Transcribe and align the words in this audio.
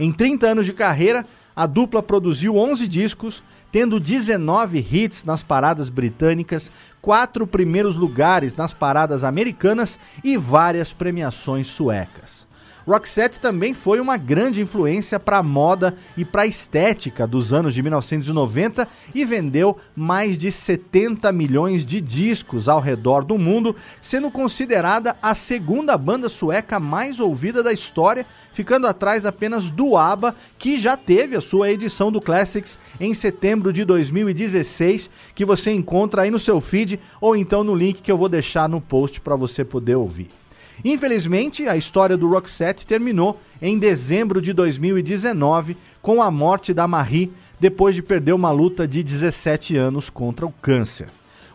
Em 0.00 0.10
30 0.10 0.46
anos 0.46 0.66
de 0.66 0.72
carreira, 0.72 1.26
a 1.54 1.66
dupla 1.66 2.02
produziu 2.02 2.56
11 2.56 2.88
discos, 2.88 3.42
tendo 3.74 3.98
19 3.98 4.78
hits 4.88 5.24
nas 5.24 5.42
paradas 5.42 5.88
britânicas, 5.88 6.70
quatro 7.02 7.44
primeiros 7.44 7.96
lugares 7.96 8.54
nas 8.54 8.72
paradas 8.72 9.24
americanas 9.24 9.98
e 10.22 10.36
várias 10.36 10.92
premiações 10.92 11.66
suecas. 11.66 12.46
Roxette 12.86 13.40
também 13.40 13.72
foi 13.72 13.98
uma 13.98 14.16
grande 14.16 14.60
influência 14.60 15.18
para 15.18 15.38
a 15.38 15.42
moda 15.42 15.96
e 16.16 16.24
para 16.24 16.42
a 16.42 16.46
estética 16.46 17.26
dos 17.26 17.52
anos 17.52 17.72
de 17.72 17.82
1990 17.82 18.86
e 19.14 19.24
vendeu 19.24 19.78
mais 19.96 20.36
de 20.36 20.52
70 20.52 21.32
milhões 21.32 21.84
de 21.84 22.00
discos 22.00 22.68
ao 22.68 22.80
redor 22.80 23.24
do 23.24 23.38
mundo, 23.38 23.74
sendo 24.02 24.30
considerada 24.30 25.16
a 25.22 25.34
segunda 25.34 25.96
banda 25.96 26.28
sueca 26.28 26.78
mais 26.78 27.20
ouvida 27.20 27.62
da 27.62 27.72
história, 27.72 28.26
ficando 28.52 28.86
atrás 28.86 29.24
apenas 29.24 29.70
do 29.70 29.96
ABBA, 29.96 30.36
que 30.58 30.76
já 30.76 30.96
teve 30.96 31.36
a 31.36 31.40
sua 31.40 31.70
edição 31.70 32.12
do 32.12 32.20
Classics 32.20 32.78
em 33.00 33.14
setembro 33.14 33.72
de 33.72 33.84
2016, 33.84 35.08
que 35.34 35.44
você 35.44 35.72
encontra 35.72 36.22
aí 36.22 36.30
no 36.30 36.38
seu 36.38 36.60
feed 36.60 37.00
ou 37.18 37.34
então 37.34 37.64
no 37.64 37.74
link 37.74 38.02
que 38.02 38.12
eu 38.12 38.18
vou 38.18 38.28
deixar 38.28 38.68
no 38.68 38.80
post 38.80 39.20
para 39.22 39.36
você 39.36 39.64
poder 39.64 39.94
ouvir. 39.94 40.43
Infelizmente, 40.82 41.68
a 41.68 41.76
história 41.76 42.16
do 42.16 42.28
Roxette 42.28 42.86
terminou 42.86 43.38
em 43.60 43.78
dezembro 43.78 44.40
de 44.40 44.52
2019 44.52 45.76
com 46.00 46.22
a 46.22 46.30
morte 46.30 46.72
da 46.72 46.88
Marie 46.88 47.32
depois 47.60 47.94
de 47.94 48.02
perder 48.02 48.32
uma 48.32 48.50
luta 48.50 48.88
de 48.88 49.02
17 49.02 49.76
anos 49.76 50.10
contra 50.10 50.46
o 50.46 50.52
câncer. 50.52 51.08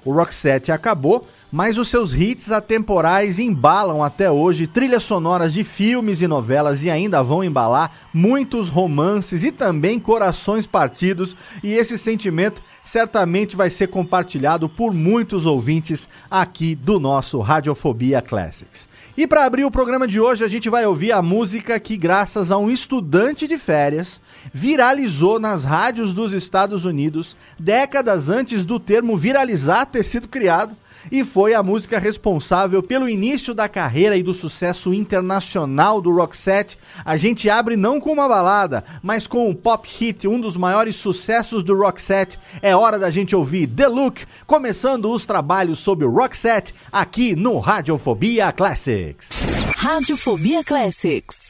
O 0.06 0.14
Roxette 0.14 0.72
acabou, 0.72 1.28
mas 1.52 1.78
os 1.78 1.90
seus 1.90 2.14
hits 2.14 2.52
atemporais 2.52 3.38
embalam 3.38 4.02
até 4.02 4.32
hoje 4.32 4.66
trilhas 4.66 5.04
sonoras 5.04 5.54
de 5.54 5.64
filmes 5.64 6.22
e 6.22 6.28
novelas 6.28 6.84
e 6.84 6.90
ainda 6.90 7.22
vão 7.22 7.44
embalar 7.44 7.92
muitos 8.14 8.70
romances 8.70 9.44
e 9.44 9.52
também 9.52 10.00
corações 10.00 10.66
partidos, 10.66 11.36
e 11.62 11.74
esse 11.74 11.98
sentimento 11.98 12.64
certamente 12.82 13.58
vai 13.58 13.70
ser 13.70 13.88
compartilhado 13.88 14.70
por 14.70 14.94
muitos 14.94 15.46
ouvintes 15.46 16.08
aqui 16.32 16.76
do 16.76 16.98
nosso 16.98 17.40
Radiofobia 17.40 18.22
Classics. 18.22 18.88
E 19.20 19.28
para 19.28 19.44
abrir 19.44 19.66
o 19.66 19.70
programa 19.70 20.08
de 20.08 20.18
hoje, 20.18 20.46
a 20.46 20.48
gente 20.48 20.70
vai 20.70 20.86
ouvir 20.86 21.12
a 21.12 21.22
música 21.22 21.78
que, 21.78 21.98
graças 21.98 22.52
a 22.52 22.58
um 22.58 22.70
estudante 22.70 23.48
de 23.48 23.58
férias, 23.58 24.22
viralizou 24.54 25.38
nas 25.38 25.66
rádios 25.66 26.14
dos 26.14 26.32
Estados 26.32 26.86
Unidos 26.86 27.36
décadas 27.60 28.30
antes 28.30 28.64
do 28.64 28.80
termo 28.80 29.18
viralizar 29.18 29.86
ter 29.88 30.04
sido 30.04 30.26
criado 30.26 30.74
e 31.12 31.24
foi 31.24 31.54
a 31.54 31.64
música 31.64 32.00
responsável 32.00 32.82
pelo 32.84 33.08
início 33.08 33.54
da 33.54 33.68
carreira 33.68 34.18
e 34.18 34.24
do 34.24 34.34
sucesso 34.34 34.94
internacional 34.94 36.02
do 36.02 36.12
Roxette. 36.12 36.78
A 37.04 37.18
gente 37.18 37.50
abre 37.50 37.76
não 37.76 38.00
com 38.00 38.12
uma 38.12 38.28
balada, 38.28 38.84
mas 39.02 39.28
com 39.28 39.50
um 39.50 39.54
pop 39.54 39.88
hit, 40.00 40.28
um 40.28 40.40
dos 40.40 40.58
maiores 40.58 40.96
sucessos 40.96 41.64
do 41.64 41.76
Roxette. 41.76 42.40
É 42.62 42.76
hora 42.76 43.00
da 43.00 43.10
gente 43.10 43.36
ouvir 43.36 43.68
The 43.68 43.88
Look, 43.88 44.26
começando 44.46 45.12
os 45.12 45.26
trabalhos 45.26 45.80
sobre 45.80 46.06
o 46.06 46.12
Roxette 46.12 46.74
aqui 46.92 47.36
no 47.36 47.60
Radiofobia 47.60 48.52
Classics. 48.52 49.30
Radiofobia 49.76 50.64
Classics. 50.64 51.50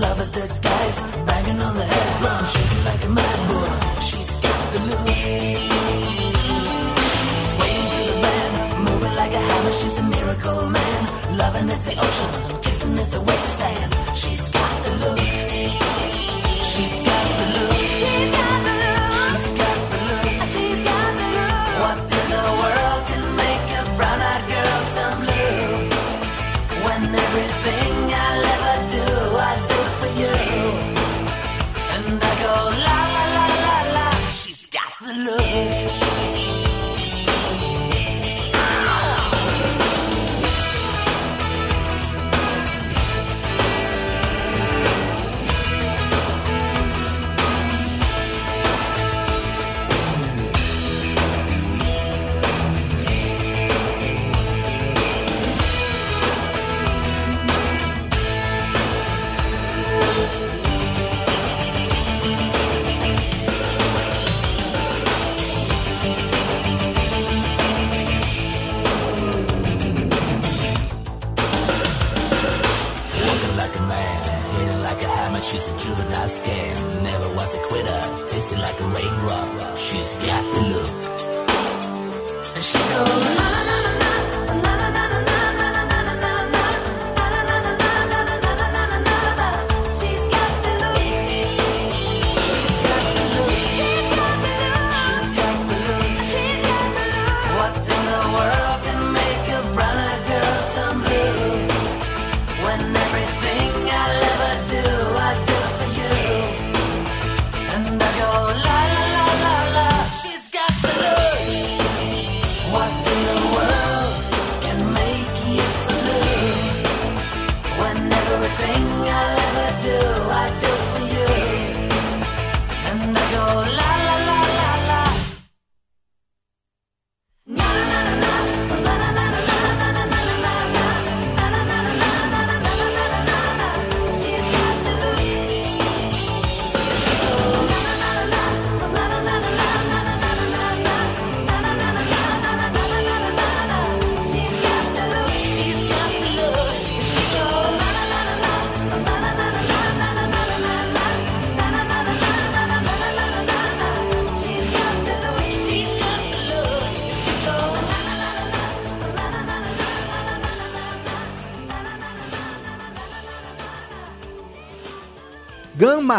lover's 0.00 0.30
disguise. 0.30 0.96
Banging 1.26 1.60
on 1.62 1.74
the 1.76 1.86
head 1.92 2.08
drum, 2.20 2.44
shaking 2.52 2.84
like 2.90 3.02
a 3.04 3.10
mad 3.18 3.38
bull. 3.48 3.72
She's 4.08 4.30
got 4.44 4.62
the 4.72 4.80
look. 4.88 5.06
Swaying 7.50 7.88
to 7.94 8.00
the 8.10 8.16
band, 8.24 8.52
moving 8.86 9.14
like 9.20 9.32
a 9.40 9.42
hammer. 9.48 9.74
She's 9.80 9.96
a 10.02 10.04
miracle 10.14 10.60
man. 10.76 11.00
Loving 11.40 11.68
is 11.74 11.82
the 11.88 11.94
ocean, 12.06 12.32
kissing 12.62 12.98
is 13.02 13.08
the 13.10 13.20
wet 13.20 13.39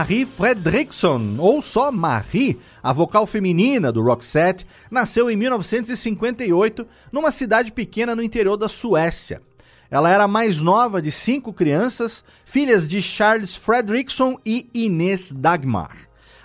Marie 0.01 0.25
Fredriksson, 0.25 1.35
ou 1.37 1.61
só 1.61 1.91
Marie, 1.91 2.59
a 2.81 2.91
vocal 2.91 3.27
feminina 3.27 3.91
do 3.91 4.01
Roxette, 4.01 4.65
nasceu 4.89 5.29
em 5.29 5.37
1958 5.37 6.87
numa 7.11 7.31
cidade 7.31 7.71
pequena 7.71 8.15
no 8.15 8.23
interior 8.23 8.57
da 8.57 8.67
Suécia. 8.67 9.43
Ela 9.91 10.09
era 10.09 10.23
a 10.23 10.27
mais 10.27 10.59
nova 10.59 11.03
de 11.03 11.11
cinco 11.11 11.53
crianças, 11.53 12.23
filhas 12.43 12.87
de 12.87 12.99
Charles 12.99 13.55
Fredriksson 13.55 14.39
e 14.43 14.67
Inês 14.73 15.31
Dagmar. 15.31 15.95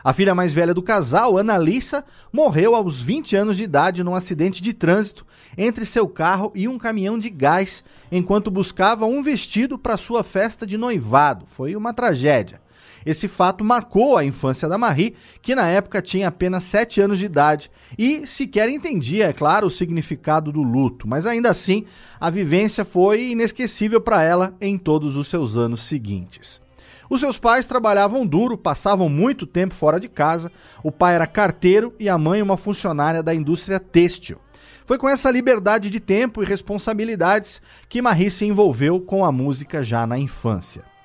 A 0.04 0.12
filha 0.12 0.34
mais 0.34 0.52
velha 0.52 0.74
do 0.74 0.82
casal, 0.82 1.38
Annalisa, 1.38 2.04
morreu 2.30 2.74
aos 2.74 3.00
20 3.00 3.36
anos 3.36 3.56
de 3.56 3.64
idade 3.64 4.04
num 4.04 4.14
acidente 4.14 4.62
de 4.62 4.74
trânsito 4.74 5.26
entre 5.56 5.86
seu 5.86 6.06
carro 6.06 6.52
e 6.54 6.68
um 6.68 6.76
caminhão 6.76 7.18
de 7.18 7.30
gás 7.30 7.82
enquanto 8.12 8.50
buscava 8.50 9.06
um 9.06 9.22
vestido 9.22 9.78
para 9.78 9.96
sua 9.96 10.22
festa 10.22 10.66
de 10.66 10.76
noivado. 10.76 11.46
Foi 11.46 11.74
uma 11.74 11.94
tragédia. 11.94 12.65
Esse 13.06 13.28
fato 13.28 13.64
marcou 13.64 14.16
a 14.16 14.24
infância 14.24 14.68
da 14.68 14.76
Marie, 14.76 15.14
que 15.40 15.54
na 15.54 15.68
época 15.68 16.02
tinha 16.02 16.26
apenas 16.26 16.64
7 16.64 17.00
anos 17.00 17.20
de 17.20 17.26
idade 17.26 17.70
e 17.96 18.26
sequer 18.26 18.68
entendia, 18.68 19.28
é 19.28 19.32
claro, 19.32 19.68
o 19.68 19.70
significado 19.70 20.50
do 20.50 20.60
luto, 20.60 21.06
mas 21.06 21.24
ainda 21.24 21.48
assim 21.48 21.84
a 22.18 22.28
vivência 22.30 22.84
foi 22.84 23.30
inesquecível 23.30 24.00
para 24.00 24.24
ela 24.24 24.56
em 24.60 24.76
todos 24.76 25.16
os 25.16 25.28
seus 25.28 25.56
anos 25.56 25.82
seguintes. 25.82 26.60
Os 27.08 27.20
seus 27.20 27.38
pais 27.38 27.68
trabalhavam 27.68 28.26
duro, 28.26 28.58
passavam 28.58 29.08
muito 29.08 29.46
tempo 29.46 29.72
fora 29.72 30.00
de 30.00 30.08
casa. 30.08 30.50
O 30.82 30.90
pai 30.90 31.14
era 31.14 31.24
carteiro 31.28 31.94
e 32.00 32.08
a 32.08 32.18
mãe 32.18 32.42
uma 32.42 32.56
funcionária 32.56 33.22
da 33.22 33.32
indústria 33.32 33.78
têxtil. 33.78 34.38
Foi 34.84 34.98
com 34.98 35.08
essa 35.08 35.30
liberdade 35.30 35.88
de 35.88 36.00
tempo 36.00 36.42
e 36.42 36.46
responsabilidades 36.46 37.62
que 37.88 38.02
Marie 38.02 38.32
se 38.32 38.44
envolveu 38.44 39.00
com 39.00 39.24
a 39.24 39.30
música 39.30 39.84
já 39.84 40.04
na 40.04 40.18
infância. 40.18 40.95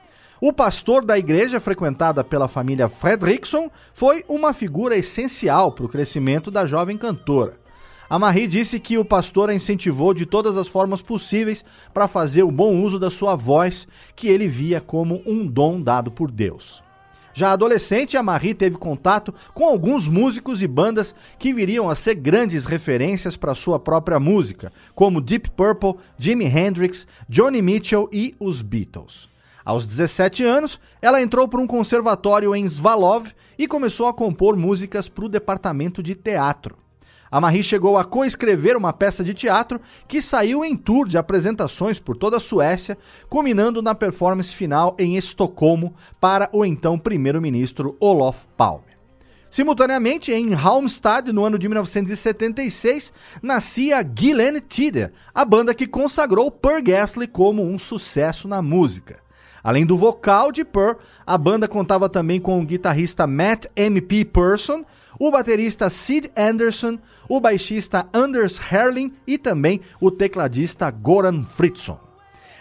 O 0.44 0.52
pastor 0.52 1.06
da 1.06 1.20
igreja 1.20 1.60
frequentada 1.60 2.24
pela 2.24 2.48
família 2.48 2.90
Fredrickson 2.90 3.70
foi 3.94 4.26
uma 4.28 4.54
figura 4.54 4.98
essencial 4.98 5.72
para 5.72 5.86
o 5.86 5.88
crescimento 5.88 6.50
da 6.50 6.66
jovem 6.66 6.98
cantora. 6.98 7.60
A 8.10 8.18
Marie 8.18 8.48
disse 8.48 8.80
que 8.80 8.98
o 8.98 9.06
pastor 9.06 9.52
a 9.52 9.54
incentivou 9.54 10.16
de 10.16 10.26
todas 10.26 10.58
as 10.58 10.68
formas 10.68 11.00
possíveis 11.00 11.64
para 11.94 12.08
fazer 12.08 12.42
o 12.42 12.52
bom 12.52 12.82
uso 12.82 12.98
da 12.98 13.12
sua 13.12 13.36
voz, 13.36 13.88
que 14.16 14.30
ele 14.30 14.48
via 14.48 14.82
como 14.82 15.22
um 15.28 15.46
dom 15.46 15.80
dado 15.80 16.10
por 16.10 16.32
Deus. 16.32 16.82
Já 17.36 17.52
adolescente, 17.52 18.18
a 18.18 18.24
Marie 18.24 18.56
teve 18.56 18.78
contato 18.78 19.32
com 19.54 19.66
alguns 19.66 20.08
músicos 20.08 20.64
e 20.64 20.68
bandas 20.68 21.14
que 21.38 21.54
viriam 21.54 21.88
a 21.88 21.94
ser 21.94 22.16
grandes 22.16 22.66
referências 22.66 23.38
para 23.38 23.54
sua 23.54 23.80
própria 23.80 24.20
música, 24.20 24.74
como 24.96 25.22
Deep 25.22 25.52
Purple, 25.52 25.98
Jimi 26.18 26.46
Hendrix, 26.46 27.06
Johnny 27.30 27.62
Mitchell 27.62 28.10
e 28.12 28.36
os 28.40 28.64
Beatles. 28.64 29.31
Aos 29.64 29.86
17 29.86 30.44
anos, 30.44 30.80
ela 31.02 31.22
entrou 31.22 31.48
para 31.48 31.62
um 31.62 31.68
conservatório 31.68 32.56
em 32.56 32.66
Svalov 32.66 33.28
e 33.58 33.68
começou 33.68 34.08
a 34.08 34.14
compor 34.14 34.58
músicas 34.58 35.08
para 35.08 35.26
o 35.26 35.30
departamento 35.30 36.02
de 36.02 36.16
teatro. 36.16 36.78
A 37.32 37.40
Marie 37.40 37.64
chegou 37.64 37.98
a 37.98 38.04
coescrever 38.04 38.76
uma 38.76 38.92
peça 38.92 39.24
de 39.24 39.34
teatro 39.34 39.80
que 40.06 40.22
saiu 40.22 40.66
em 40.66 40.76
tour 40.76 41.08
de 41.08 41.18
apresentações 41.18 41.98
por 41.98 42.18
toda 42.18 42.38
a 42.38 42.42
Suécia, 42.42 42.98
culminando 43.30 43.82
na 43.82 43.96
performance 43.96 44.54
final 44.54 44.98
em 45.00 45.16
Estocolmo 45.16 45.96
para 46.20 46.50
o 46.52 46.66
então 46.66 47.00
primeiro-ministro 47.00 47.96
Olof 48.02 48.46
Palme. 48.58 48.92
Simultaneamente, 49.50 50.32
em 50.32 50.54
Halmstad, 50.54 51.30
no 51.32 51.46
ano 51.46 51.58
de 51.60 51.68
1976, 51.68 53.14
nascia 53.42 54.02
Gillen 54.02 54.60
Tider, 54.60 55.14
a 55.34 55.46
banda 55.46 55.74
que 55.74 55.88
consagrou 55.88 56.50
Per 56.50 56.82
Gessle 56.86 57.28
como 57.28 57.64
um 57.64 57.78
sucesso 57.78 58.48
na 58.48 58.62
música. 58.62 59.20
Além 59.64 59.86
do 59.86 59.98
vocal 59.98 60.52
de 60.52 60.66
Per, 60.66 60.98
a 61.26 61.38
banda 61.38 61.68
contava 61.68 62.10
também 62.10 62.40
com 62.40 62.60
o 62.60 62.66
guitarrista 62.66 63.28
Matt 63.28 63.66
M.P. 63.76 64.26
Person, 64.26 64.84
o 65.20 65.30
baterista 65.30 65.90
Sid 65.90 66.32
Anderson, 66.36 66.98
o 67.30 67.40
baixista 67.40 68.08
Anders 68.14 68.60
Herling 68.72 69.14
e 69.28 69.38
também 69.38 69.82
o 70.00 70.10
tecladista 70.10 70.90
Goran 70.90 71.44
Fritzson. 71.44 72.00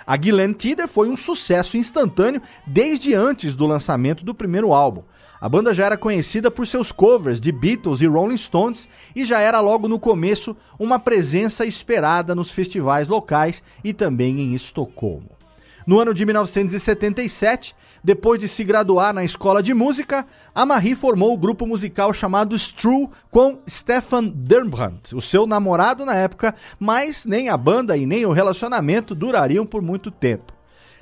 A 0.07 0.21
Gillen 0.21 0.53
Tider 0.53 0.89
foi 0.89 1.09
um 1.09 1.17
sucesso 1.17 1.77
instantâneo 1.77 2.43
desde 2.67 3.15
antes 3.15 3.55
do 3.55 3.67
lançamento 3.67 4.25
do 4.25 4.35
primeiro 4.35 4.73
álbum. 4.73 5.03
A 5.41 5.49
banda 5.49 5.73
já 5.73 5.87
era 5.87 5.97
conhecida 5.97 6.51
por 6.51 6.67
seus 6.67 6.93
covers 6.93 7.41
de 7.41 7.51
Beatles 7.51 8.03
e 8.03 8.07
Rolling 8.07 8.37
Stones 8.37 8.89
e 9.17 9.25
já 9.25 9.41
era 9.41 9.59
logo 9.61 9.89
no 9.89 9.99
começo 9.99 10.55
uma 10.79 10.99
presença 10.99 11.65
esperada 11.65 12.35
nos 12.35 12.51
festivais 12.51 13.09
locais 13.09 13.63
e 13.83 13.95
também 13.95 14.41
em 14.41 14.55
Estocolmo. 14.55 15.40
No 15.87 15.99
ano 15.99 16.13
de 16.13 16.25
1977, 16.25 17.75
depois 18.03 18.41
de 18.41 18.49
se 18.49 18.65
graduar 18.65 19.13
na 19.13 19.25
escola 19.25 19.63
de 19.63 19.75
música, 19.75 20.27
a 20.55 20.65
Marie 20.65 20.95
formou 20.95 21.35
o 21.35 21.39
grupo 21.39 21.67
musical 21.67 22.13
chamado 22.13 22.57
Stru 22.57 23.11
com 23.31 23.59
Stefan 23.69 24.29
Dermbrandt, 24.29 25.15
o 25.15 25.21
seu 25.21 25.47
namorado 25.47 26.05
na 26.05 26.15
época, 26.15 26.55
mas 26.79 27.27
nem 27.27 27.49
a 27.49 27.57
banda 27.57 27.97
e 27.97 28.07
nem 28.07 28.25
o 28.25 28.33
relacionamento 28.33 29.15
durariam 29.15 29.67
por 29.67 29.83
muito 29.83 30.11
tempo. 30.11 30.53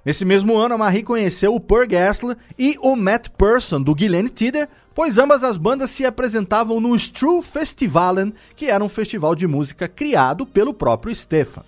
Nesse 0.04 0.24
mesmo 0.24 0.56
ano, 0.56 0.74
a 0.74 0.78
Marie 0.78 1.02
conheceu 1.02 1.54
o 1.54 1.60
Per 1.60 1.88
Gessler 1.88 2.36
e 2.58 2.76
o 2.80 2.96
Matt 2.96 3.28
Person, 3.30 3.82
do 3.82 3.94
Gillen 3.96 4.26
Tider, 4.26 4.68
pois 4.94 5.18
ambas 5.18 5.44
as 5.44 5.56
bandas 5.56 5.90
se 5.90 6.06
apresentavam 6.06 6.80
no 6.80 6.96
Stru 6.96 7.42
Festivalen, 7.42 8.32
que 8.56 8.66
era 8.66 8.82
um 8.82 8.88
festival 8.88 9.34
de 9.34 9.46
música 9.46 9.86
criado 9.86 10.46
pelo 10.46 10.72
próprio 10.72 11.14
Stefan. 11.14 11.62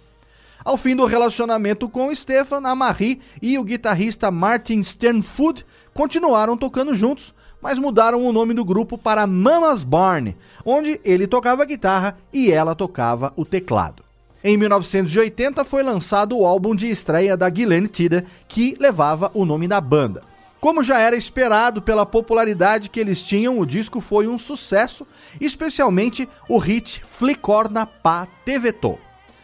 Ao 0.65 0.77
fim 0.77 0.95
do 0.95 1.07
relacionamento 1.07 1.89
com 1.89 2.15
Stefan, 2.15 2.61
a 2.65 2.75
Marie 2.75 3.21
e 3.41 3.59
o 3.59 3.65
guitarrista 3.65 4.31
Martin 4.31 4.83
Sternfood 4.83 5.65
continuaram 5.95 6.57
tocando 6.57 6.95
juntos, 6.95 7.35
mas 7.63 7.79
mudaram 7.79 8.25
o 8.25 8.33
nome 8.33 8.53
do 8.53 8.65
grupo 8.65 8.99
para 8.99 9.27
Mama's 9.27 9.83
Barn, 9.85 10.37
onde 10.65 11.01
ele 11.05 11.27
tocava 11.27 11.65
guitarra 11.65 12.19
e 12.33 12.51
ela 12.51 12.75
tocava 12.75 13.33
o 13.37 13.45
teclado. 13.45 14.05
Em 14.43 14.57
1980 14.57 15.65
foi 15.65 15.83
lançado 15.83 16.37
o 16.37 16.47
álbum 16.47 16.75
de 16.75 16.91
estreia 16.91 17.37
da 17.37 17.53
Gillen 17.53 17.87
Tida, 17.87 18.25
que 18.49 18.77
levava 18.79 19.31
o 19.35 19.45
nome 19.45 19.69
da 19.69 19.81
banda. 19.81 20.23
Como 20.61 20.83
já 20.83 20.99
era 20.99 21.17
esperado 21.17 21.81
pela 21.81 22.05
popularidade 22.05 22.91
que 22.91 23.01
eles 23.01 23.23
tinham, 23.23 23.59
o 23.59 23.67
disco 23.67 24.01
foi 24.01 24.29
um 24.29 24.37
sucesso, 24.37 25.07
especialmente 25.41 26.29
o 26.49 26.59
hit 26.59 27.03
Flicorna 27.03 27.87
Pa 27.87 28.27
Tevetou. 28.45 28.99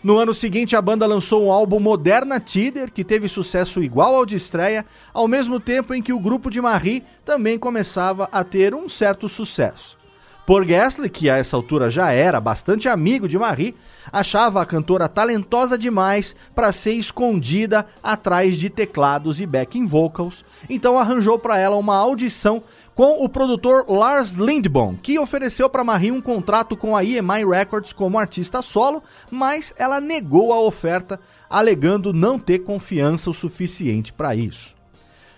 No 0.07 0.19
ano 0.19 0.33
seguinte, 0.33 0.77
a 0.77 0.81
banda 0.81 1.05
lançou 1.05 1.45
um 1.45 1.51
álbum 1.51 1.81
Moderna 1.81 2.39
Tider, 2.39 2.93
que 2.93 3.03
teve 3.03 3.27
sucesso 3.27 3.83
igual 3.83 4.15
ao 4.15 4.25
de 4.25 4.37
estreia, 4.37 4.87
ao 5.13 5.27
mesmo 5.27 5.59
tempo 5.59 5.93
em 5.93 6.01
que 6.01 6.13
o 6.13 6.21
grupo 6.21 6.49
de 6.49 6.61
Marie 6.61 7.03
também 7.25 7.59
começava 7.59 8.29
a 8.31 8.45
ter 8.45 8.73
um 8.73 8.89
certo 8.89 9.29
sucesso. 9.29 9.99
Por 10.47 10.65
Gessle, 10.65 11.11
que 11.11 11.29
a 11.29 11.39
essa 11.39 11.57
altura 11.57 11.91
já 11.91 12.13
era 12.13 12.41
bastante 12.41 12.89
amigo 12.89 13.27
de 13.27 13.37
Marie, 13.37 13.75
achava 14.13 14.63
a 14.63 14.65
cantora 14.65 15.09
talentosa 15.09 15.77
demais 15.77 16.37
para 16.55 16.71
ser 16.71 16.93
escondida 16.93 17.85
atrás 18.01 18.57
de 18.57 18.71
teclados 18.71 19.41
e 19.41 19.45
backing 19.45 19.87
vocals, 19.87 20.45
então 20.71 20.97
arranjou 20.97 21.37
para 21.37 21.59
ela 21.59 21.75
uma 21.75 21.97
audição 21.97 22.63
com 22.97 23.23
o 23.23 23.29
produtor 23.29 23.85
Lars 23.87 24.33
Lindbom, 24.33 24.97
que 24.97 25.19
ofereceu 25.19 25.69
para 25.69 25.85
Marie 25.85 26.11
um 26.11 26.21
contrato 26.21 26.75
com 26.75 26.97
a 26.97 27.05
EMI 27.05 27.45
Records 27.47 27.93
como 27.93 28.19
artista 28.19 28.63
solo, 28.63 29.03
mas 29.31 29.75
ela 29.77 30.01
negou 30.01 30.51
a 30.51 30.59
oferta, 30.59 31.21
alegando 31.49 32.15
não 32.15 32.39
ter 32.39 32.61
confiança 32.61 33.29
o 33.29 33.35
suficiente 33.35 34.15
para 34.15 34.35
isso. 34.35 34.75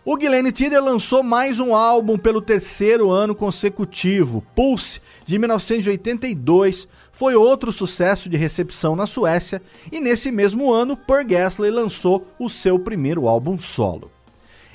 O 0.05 0.17
Glenn 0.17 0.53
Tider 0.53 0.81
lançou 0.81 1.25
mais 1.25 1.59
um 1.59 1.75
álbum 1.75 2.17
pelo 2.17 2.41
terceiro 2.41 3.11
ano 3.11 3.35
consecutivo, 3.35 4.47
Pulse, 4.55 5.01
de 5.27 5.37
1982, 5.37 6.87
foi 7.11 7.35
outro 7.35 7.73
sucesso 7.73 8.29
de 8.29 8.37
recepção 8.37 8.95
na 8.95 9.05
Suécia, 9.05 9.61
e 9.91 10.01
nesse 10.01 10.31
mesmo 10.31 10.73
ano, 10.73 10.97
Per 10.97 11.29
Gessle 11.29 11.71
lançou 11.71 12.25
o 12.39 12.49
seu 12.49 12.79
primeiro 12.79 13.27
álbum 13.27 13.59
solo. 13.59 14.13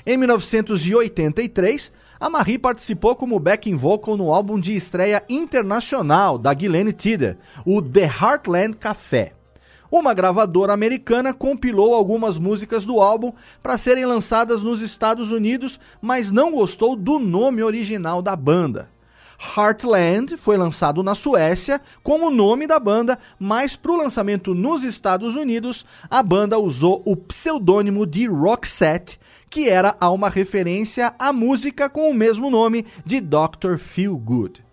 Em 0.06 0.18
1983, 0.18 1.90
a 2.24 2.30
Marie 2.30 2.56
participou 2.56 3.14
como 3.14 3.38
backing 3.38 3.76
vocal 3.76 4.16
no 4.16 4.32
álbum 4.32 4.58
de 4.58 4.74
estreia 4.74 5.22
internacional 5.28 6.38
da 6.38 6.54
Glenn 6.54 6.90
Tider, 6.90 7.36
o 7.66 7.82
The 7.82 8.04
Heartland 8.04 8.78
Café. 8.78 9.34
Uma 9.90 10.14
gravadora 10.14 10.72
americana 10.72 11.34
compilou 11.34 11.92
algumas 11.92 12.38
músicas 12.38 12.86
do 12.86 12.98
álbum 12.98 13.30
para 13.62 13.76
serem 13.76 14.06
lançadas 14.06 14.62
nos 14.62 14.80
Estados 14.80 15.30
Unidos, 15.30 15.78
mas 16.00 16.32
não 16.32 16.50
gostou 16.50 16.96
do 16.96 17.18
nome 17.18 17.62
original 17.62 18.22
da 18.22 18.34
banda. 18.34 18.88
Heartland 19.54 20.38
foi 20.38 20.56
lançado 20.56 21.02
na 21.02 21.14
Suécia 21.14 21.78
como 22.02 22.30
nome 22.30 22.66
da 22.66 22.80
banda, 22.80 23.18
mas 23.38 23.76
para 23.76 23.92
o 23.92 23.98
lançamento 23.98 24.54
nos 24.54 24.82
Estados 24.82 25.36
Unidos, 25.36 25.84
a 26.08 26.22
banda 26.22 26.58
usou 26.58 27.02
o 27.04 27.14
pseudônimo 27.14 28.06
de 28.06 28.26
Roxette 28.26 29.20
que 29.54 29.68
era 29.68 29.96
a 30.00 30.10
uma 30.10 30.28
referência 30.28 31.14
à 31.16 31.32
música 31.32 31.88
com 31.88 32.10
o 32.10 32.12
mesmo 32.12 32.50
nome 32.50 32.84
de 33.06 33.20
Dr. 33.20 33.76
Feelgood. 33.78 34.64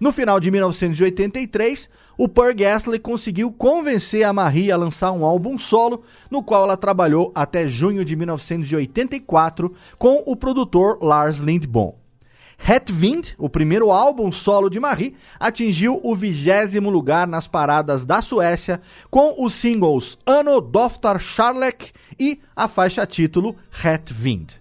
No 0.00 0.12
final 0.12 0.40
de 0.40 0.50
1983, 0.50 1.88
o 2.18 2.28
Per 2.28 2.52
Gessle 2.58 2.98
conseguiu 2.98 3.52
convencer 3.52 4.24
a 4.24 4.32
Marie 4.32 4.72
a 4.72 4.76
lançar 4.76 5.12
um 5.12 5.24
álbum 5.24 5.56
solo, 5.56 6.02
no 6.28 6.42
qual 6.42 6.64
ela 6.64 6.76
trabalhou 6.76 7.30
até 7.32 7.68
junho 7.68 8.04
de 8.04 8.16
1984 8.16 9.72
com 9.96 10.20
o 10.26 10.34
produtor 10.34 10.98
Lars 11.00 11.38
Lindbom. 11.38 12.03
Het 12.66 12.90
Wind, 12.90 13.34
o 13.36 13.46
primeiro 13.46 13.90
álbum 13.92 14.32
solo 14.32 14.70
de 14.70 14.80
Marie, 14.80 15.14
atingiu 15.38 16.00
o 16.02 16.16
vigésimo 16.16 16.88
lugar 16.88 17.26
nas 17.26 17.46
paradas 17.46 18.06
da 18.06 18.22
Suécia 18.22 18.80
com 19.10 19.34
os 19.44 19.52
singles 19.52 20.16
Ano 20.24 20.62
Doftar 20.62 21.20
Charlek 21.20 21.92
e 22.18 22.40
a 22.56 22.66
faixa 22.66 23.04
título 23.04 23.54
Het 23.70 24.10
Wind. 24.18 24.54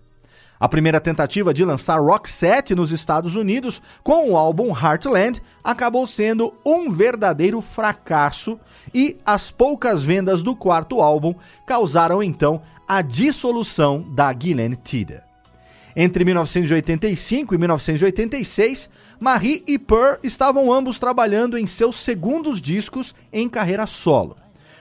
A 0.59 0.67
primeira 0.67 0.99
tentativa 0.99 1.53
de 1.53 1.63
lançar 1.63 1.97
Roxette 2.01 2.75
nos 2.75 2.91
Estados 2.91 3.37
Unidos 3.37 3.81
com 4.03 4.31
o 4.31 4.37
álbum 4.37 4.75
Heartland 4.75 5.41
acabou 5.63 6.05
sendo 6.05 6.53
um 6.65 6.89
verdadeiro 6.89 7.61
fracasso 7.61 8.59
e 8.93 9.15
as 9.25 9.49
poucas 9.49 10.03
vendas 10.03 10.43
do 10.43 10.53
quarto 10.53 10.99
álbum 10.99 11.33
causaram 11.65 12.21
então 12.21 12.61
a 12.85 13.01
dissolução 13.01 14.01
da 14.13 14.37
Gillen 14.37 14.73
Tida. 14.73 15.32
Entre 15.95 16.25
1985 16.25 17.53
e 17.53 17.57
1986, 17.57 18.89
Marie 19.19 19.63
e 19.67 19.77
Purr 19.77 20.17
estavam 20.23 20.73
ambos 20.73 20.97
trabalhando 20.97 21.57
em 21.57 21.67
seus 21.67 21.97
segundos 21.97 22.59
discos 22.59 23.13
em 23.31 23.47
carreira 23.47 23.85
solo. 23.85 24.35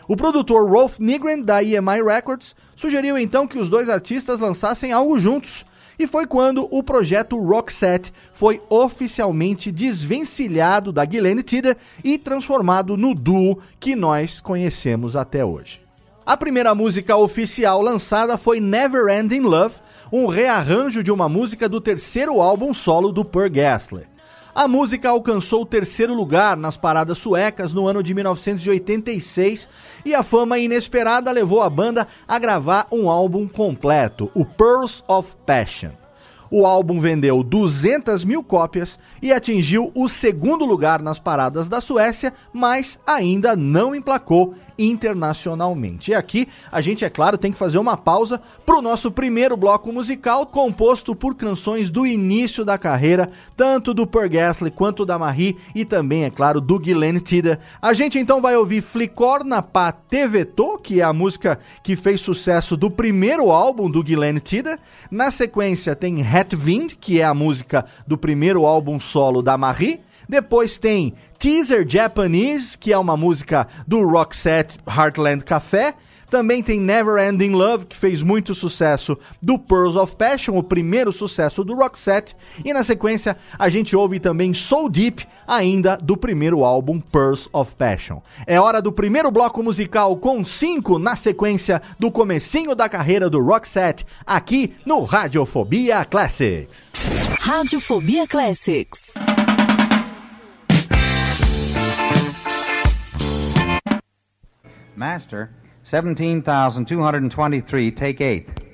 O 0.08 0.16
produtor 0.16 0.68
Rolf 0.68 0.98
Nygren, 0.98 1.42
da 1.42 1.62
EMI 1.62 2.02
Records, 2.02 2.56
sugeriu 2.74 3.18
então 3.18 3.46
que 3.46 3.58
os 3.58 3.68
dois 3.68 3.88
artistas 3.88 4.40
lançassem 4.40 4.90
algo 4.92 5.18
juntos, 5.18 5.64
e 5.98 6.06
foi 6.06 6.26
quando 6.26 6.66
o 6.70 6.82
projeto 6.82 7.38
Roxette 7.38 8.12
foi 8.32 8.60
oficialmente 8.68 9.70
desvencilhado 9.70 10.90
da 10.90 11.04
Glenn 11.04 11.42
Tidder 11.42 11.76
e 12.02 12.18
transformado 12.18 12.96
no 12.96 13.14
duo 13.14 13.58
que 13.78 13.94
nós 13.94 14.40
conhecemos 14.40 15.14
até 15.14 15.44
hoje. 15.44 15.80
A 16.24 16.36
primeira 16.36 16.74
música 16.74 17.16
oficial 17.16 17.82
lançada 17.82 18.38
foi 18.38 18.60
Never 18.60 19.08
Ending 19.08 19.40
Love, 19.40 19.74
um 20.12 20.26
rearranjo 20.26 21.02
de 21.02 21.10
uma 21.10 21.26
música 21.26 21.66
do 21.66 21.80
terceiro 21.80 22.42
álbum 22.42 22.74
solo 22.74 23.10
do 23.10 23.24
Per 23.24 23.50
Gessler. 23.50 24.06
A 24.54 24.68
música 24.68 25.08
alcançou 25.08 25.62
o 25.62 25.66
terceiro 25.66 26.12
lugar 26.12 26.54
nas 26.58 26.76
paradas 26.76 27.16
suecas 27.16 27.72
no 27.72 27.88
ano 27.88 28.02
de 28.02 28.12
1986 28.12 29.66
e 30.04 30.14
a 30.14 30.22
fama 30.22 30.58
inesperada 30.58 31.32
levou 31.32 31.62
a 31.62 31.70
banda 31.70 32.06
a 32.28 32.38
gravar 32.38 32.86
um 32.92 33.08
álbum 33.08 33.48
completo, 33.48 34.30
o 34.34 34.44
Pearls 34.44 35.02
of 35.08 35.34
Passion. 35.46 35.92
O 36.50 36.66
álbum 36.66 37.00
vendeu 37.00 37.42
200 37.42 38.26
mil 38.26 38.44
cópias 38.44 38.98
e 39.22 39.32
atingiu 39.32 39.90
o 39.94 40.06
segundo 40.06 40.66
lugar 40.66 41.00
nas 41.00 41.18
paradas 41.18 41.66
da 41.66 41.80
Suécia, 41.80 42.34
mas 42.52 42.98
ainda 43.06 43.56
não 43.56 43.94
emplacou 43.94 44.54
internacionalmente. 44.90 46.10
E 46.10 46.14
aqui 46.14 46.48
a 46.70 46.80
gente, 46.80 47.04
é 47.04 47.10
claro, 47.10 47.38
tem 47.38 47.52
que 47.52 47.58
fazer 47.58 47.78
uma 47.78 47.96
pausa 47.96 48.40
para 48.64 48.78
o 48.78 48.82
nosso 48.82 49.10
primeiro 49.10 49.56
bloco 49.56 49.92
musical, 49.92 50.46
composto 50.46 51.14
por 51.14 51.34
canções 51.34 51.90
do 51.90 52.06
início 52.06 52.64
da 52.64 52.78
carreira, 52.78 53.30
tanto 53.56 53.94
do 53.94 54.06
Per 54.06 54.30
quanto 54.74 55.04
da 55.04 55.18
Marie 55.18 55.56
e 55.74 55.84
também, 55.84 56.24
é 56.24 56.30
claro, 56.30 56.60
do 56.60 56.78
Glenn 56.78 57.18
Tida. 57.18 57.60
A 57.80 57.92
gente 57.92 58.18
então 58.18 58.40
vai 58.40 58.56
ouvir 58.56 58.80
Flicor 58.80 59.44
na 59.44 59.62
Pá 59.62 59.92
Teveto, 59.92 60.78
que 60.78 61.00
é 61.00 61.04
a 61.04 61.12
música 61.12 61.58
que 61.82 61.96
fez 61.96 62.20
sucesso 62.20 62.76
do 62.76 62.90
primeiro 62.90 63.50
álbum 63.50 63.90
do 63.90 64.02
Glenn 64.02 64.38
Tida. 64.38 64.78
Na 65.10 65.30
sequência 65.30 65.94
tem 65.94 66.20
Het 66.20 66.54
Wind, 66.54 66.94
que 67.00 67.20
é 67.20 67.24
a 67.24 67.34
música 67.34 67.84
do 68.06 68.16
primeiro 68.16 68.64
álbum 68.64 68.98
solo 68.98 69.42
da 69.42 69.58
Marie. 69.58 70.00
Depois 70.32 70.78
tem 70.78 71.12
Teaser 71.38 71.84
Japanese, 71.86 72.78
que 72.78 72.90
é 72.90 72.96
uma 72.96 73.18
música 73.18 73.68
do 73.86 74.02
Roxette 74.08 74.78
Heartland 74.88 75.44
Café. 75.44 75.92
Também 76.30 76.62
tem 76.62 76.80
Never 76.80 77.22
Ending 77.22 77.50
Love, 77.50 77.84
que 77.84 77.94
fez 77.94 78.22
muito 78.22 78.54
sucesso 78.54 79.18
do 79.42 79.58
Pearls 79.58 79.94
of 79.94 80.16
Passion, 80.16 80.56
o 80.56 80.62
primeiro 80.62 81.12
sucesso 81.12 81.62
do 81.62 81.74
Roxette. 81.74 82.34
E 82.64 82.72
na 82.72 82.82
sequência, 82.82 83.36
a 83.58 83.68
gente 83.68 83.94
ouve 83.94 84.18
também 84.18 84.54
Soul 84.54 84.88
Deep, 84.88 85.28
ainda 85.46 85.96
do 85.96 86.16
primeiro 86.16 86.64
álbum 86.64 86.98
Pearls 86.98 87.50
of 87.52 87.74
Passion. 87.76 88.22
É 88.46 88.58
hora 88.58 88.80
do 88.80 88.90
primeiro 88.90 89.30
bloco 89.30 89.62
musical 89.62 90.16
com 90.16 90.42
cinco 90.46 90.98
na 90.98 91.14
sequência 91.14 91.82
do 91.98 92.10
comecinho 92.10 92.74
da 92.74 92.88
carreira 92.88 93.28
do 93.28 93.38
Roxette, 93.38 94.06
aqui 94.26 94.72
no 94.86 95.04
Radiofobia 95.04 96.06
Classics. 96.06 96.90
Radiofobia 97.38 98.26
Classics. 98.26 99.12
Master, 105.02 105.50
17,223, 105.82 107.90
take 107.90 108.20
eighth. 108.20 108.71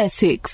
Classics. 0.00 0.49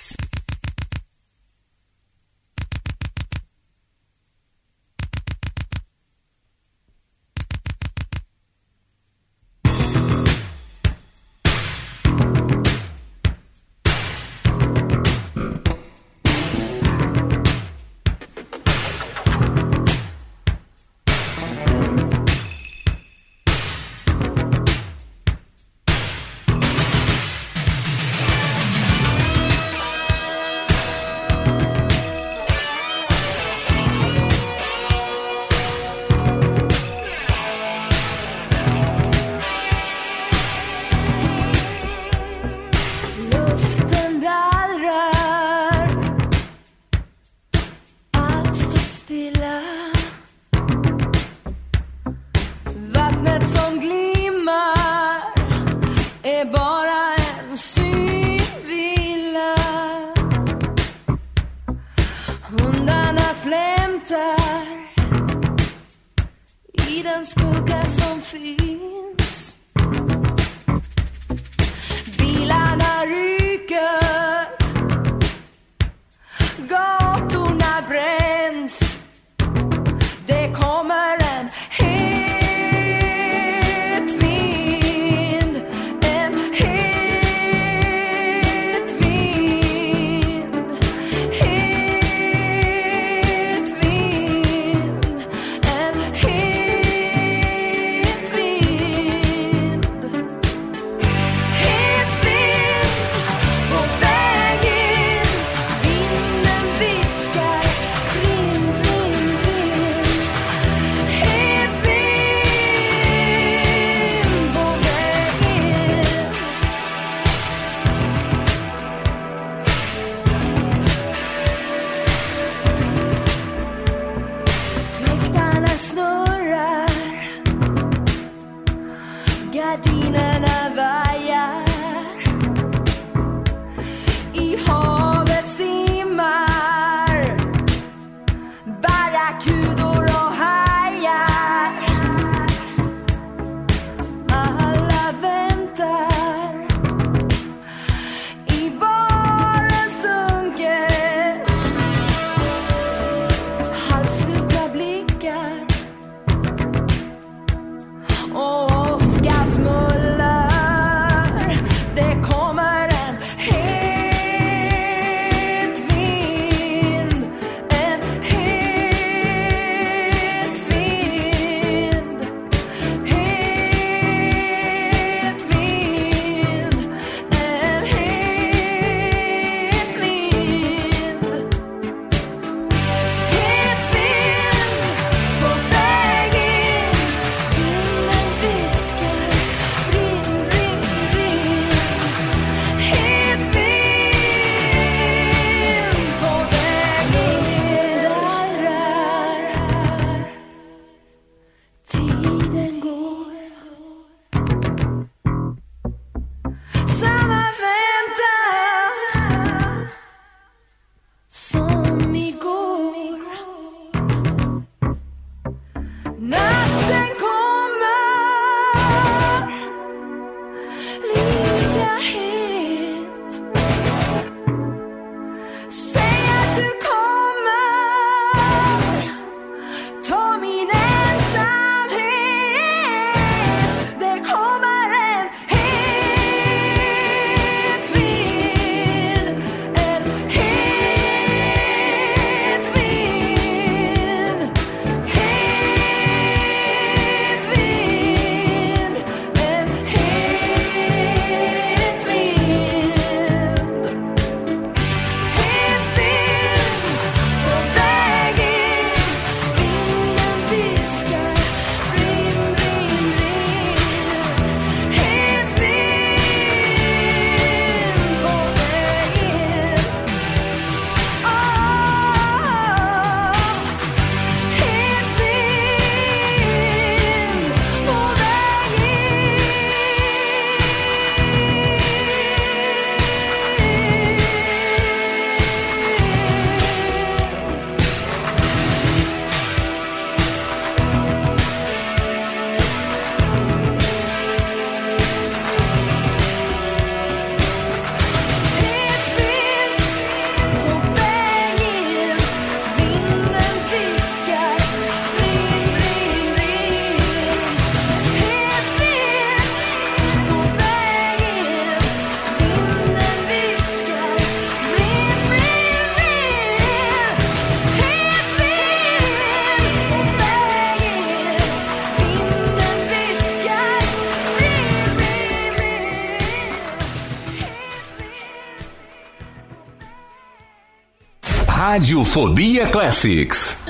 Radiofobia 331.77 332.71
Classics. 332.71 333.66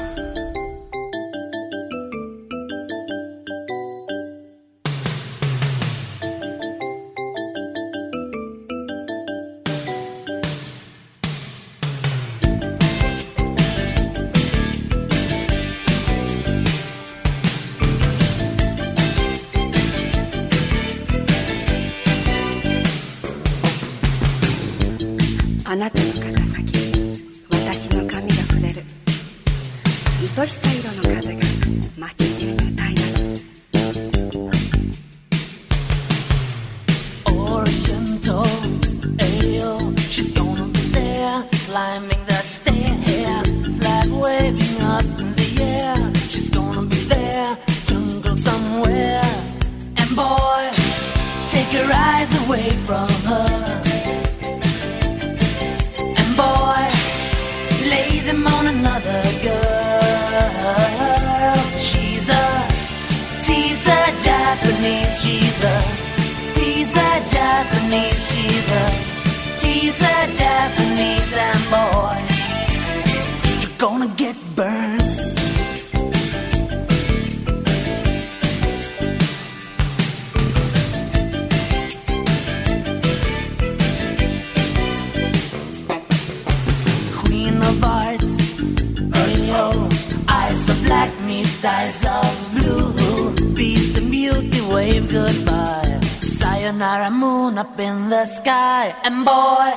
sky. 98.27 98.95
And 99.05 99.25
boy, 99.25 99.73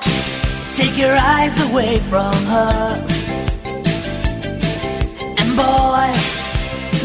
take 0.74 0.98
your 0.98 1.16
eyes 1.16 1.56
away 1.70 2.00
from 2.00 2.34
her. 2.54 3.06
And 5.40 5.56
boy, 5.56 6.12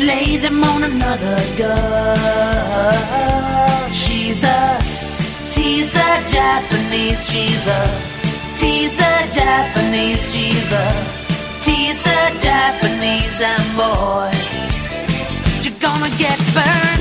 lay 0.04 0.36
them 0.38 0.64
on 0.64 0.84
another 0.84 1.38
girl. 1.56 2.16
She's 3.90 4.42
a 4.44 4.80
teaser 5.52 6.14
Japanese. 6.28 7.28
She's 7.30 7.66
a 7.66 7.84
teaser 8.56 9.18
Japanese. 9.32 10.32
She's 10.32 10.72
a 10.72 10.88
teaser 11.62 12.24
Japanese. 12.40 13.40
And 13.40 13.76
boy, 13.76 14.30
you're 15.62 15.80
gonna 15.80 16.10
get 16.18 16.38
burned. 16.54 16.93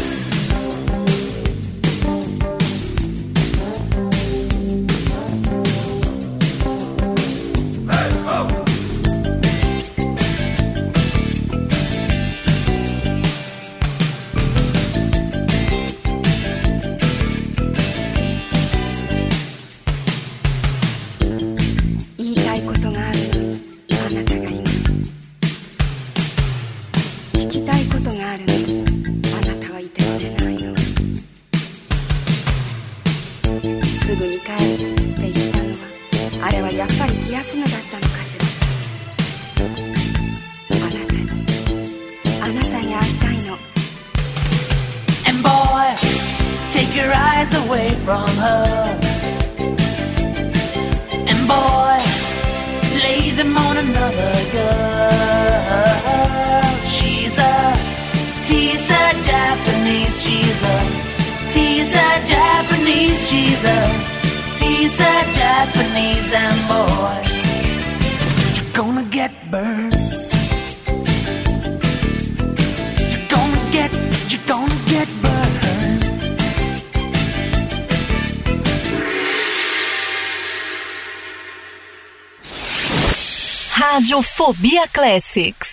Classics. 84.91 85.72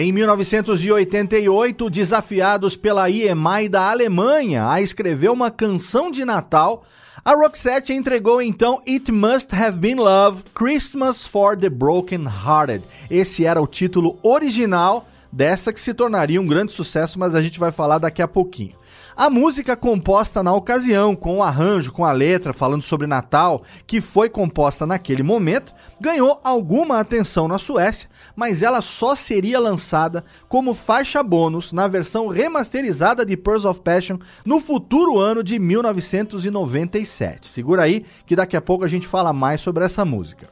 Em 0.00 0.12
1988, 0.12 1.90
desafiados 1.90 2.74
pela 2.74 3.10
EMI 3.10 3.68
da 3.68 3.90
Alemanha 3.90 4.66
a 4.66 4.80
escrever 4.80 5.28
uma 5.28 5.50
canção 5.50 6.10
de 6.10 6.24
Natal, 6.24 6.86
a 7.22 7.34
Roxette 7.34 7.92
entregou 7.92 8.40
então 8.40 8.80
It 8.88 9.12
Must 9.12 9.54
Have 9.54 9.78
Been 9.78 9.96
Love, 9.96 10.42
Christmas 10.54 11.26
for 11.26 11.54
the 11.54 11.68
Broken 11.68 12.24
Hearted. 12.24 12.82
Esse 13.10 13.44
era 13.44 13.60
o 13.60 13.66
título 13.66 14.18
original 14.22 15.06
dessa 15.30 15.70
que 15.70 15.78
se 15.78 15.92
tornaria 15.92 16.40
um 16.40 16.46
grande 16.46 16.72
sucesso, 16.72 17.18
mas 17.18 17.34
a 17.34 17.42
gente 17.42 17.60
vai 17.60 17.70
falar 17.70 17.98
daqui 17.98 18.22
a 18.22 18.28
pouquinho. 18.28 18.79
A 19.20 19.28
música 19.28 19.76
composta 19.76 20.42
na 20.42 20.54
ocasião, 20.54 21.14
com 21.14 21.36
o 21.36 21.42
arranjo, 21.42 21.92
com 21.92 22.06
a 22.06 22.10
letra 22.10 22.54
falando 22.54 22.80
sobre 22.80 23.06
Natal, 23.06 23.62
que 23.86 24.00
foi 24.00 24.30
composta 24.30 24.86
naquele 24.86 25.22
momento, 25.22 25.74
ganhou 26.00 26.40
alguma 26.42 26.98
atenção 26.98 27.46
na 27.46 27.58
Suécia, 27.58 28.08
mas 28.34 28.62
ela 28.62 28.80
só 28.80 29.14
seria 29.14 29.60
lançada 29.60 30.24
como 30.48 30.72
faixa 30.72 31.22
bônus 31.22 31.70
na 31.70 31.86
versão 31.86 32.28
remasterizada 32.28 33.26
de 33.26 33.36
Pearls 33.36 33.66
of 33.66 33.80
Passion 33.80 34.16
no 34.42 34.58
futuro 34.58 35.18
ano 35.18 35.44
de 35.44 35.58
1997. 35.58 37.46
Segura 37.46 37.82
aí 37.82 38.06
que 38.24 38.34
daqui 38.34 38.56
a 38.56 38.62
pouco 38.62 38.86
a 38.86 38.88
gente 38.88 39.06
fala 39.06 39.34
mais 39.34 39.60
sobre 39.60 39.84
essa 39.84 40.02
música. 40.02 40.48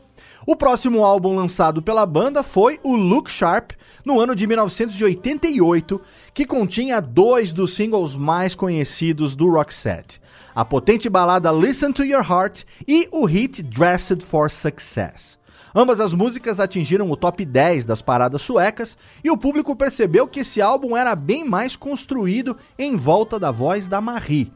O 0.46 0.56
próximo 0.56 1.04
álbum 1.04 1.34
lançado 1.34 1.82
pela 1.82 2.04
banda 2.04 2.42
foi 2.42 2.78
o 2.82 2.96
Look 2.96 3.30
Sharp, 3.30 3.72
no 4.04 4.18
ano 4.18 4.34
de 4.34 4.46
1988, 4.46 6.00
que 6.38 6.46
continha 6.46 7.00
dois 7.00 7.52
dos 7.52 7.74
singles 7.74 8.14
mais 8.14 8.54
conhecidos 8.54 9.34
do 9.34 9.50
Roxette: 9.50 10.20
a 10.54 10.64
potente 10.64 11.08
balada 11.08 11.50
Listen 11.50 11.90
to 11.90 12.04
Your 12.04 12.22
Heart 12.22 12.62
e 12.86 13.08
o 13.10 13.24
hit 13.24 13.60
Dressed 13.60 14.24
for 14.24 14.48
Success. 14.48 15.36
Ambas 15.74 15.98
as 15.98 16.14
músicas 16.14 16.60
atingiram 16.60 17.10
o 17.10 17.16
top 17.16 17.44
10 17.44 17.84
das 17.86 18.00
paradas 18.00 18.40
suecas 18.40 18.96
e 19.24 19.32
o 19.32 19.36
público 19.36 19.74
percebeu 19.74 20.28
que 20.28 20.38
esse 20.38 20.62
álbum 20.62 20.96
era 20.96 21.16
bem 21.16 21.44
mais 21.44 21.74
construído 21.74 22.56
em 22.78 22.94
volta 22.94 23.36
da 23.36 23.50
voz 23.50 23.88
da 23.88 24.00
Marie. 24.00 24.52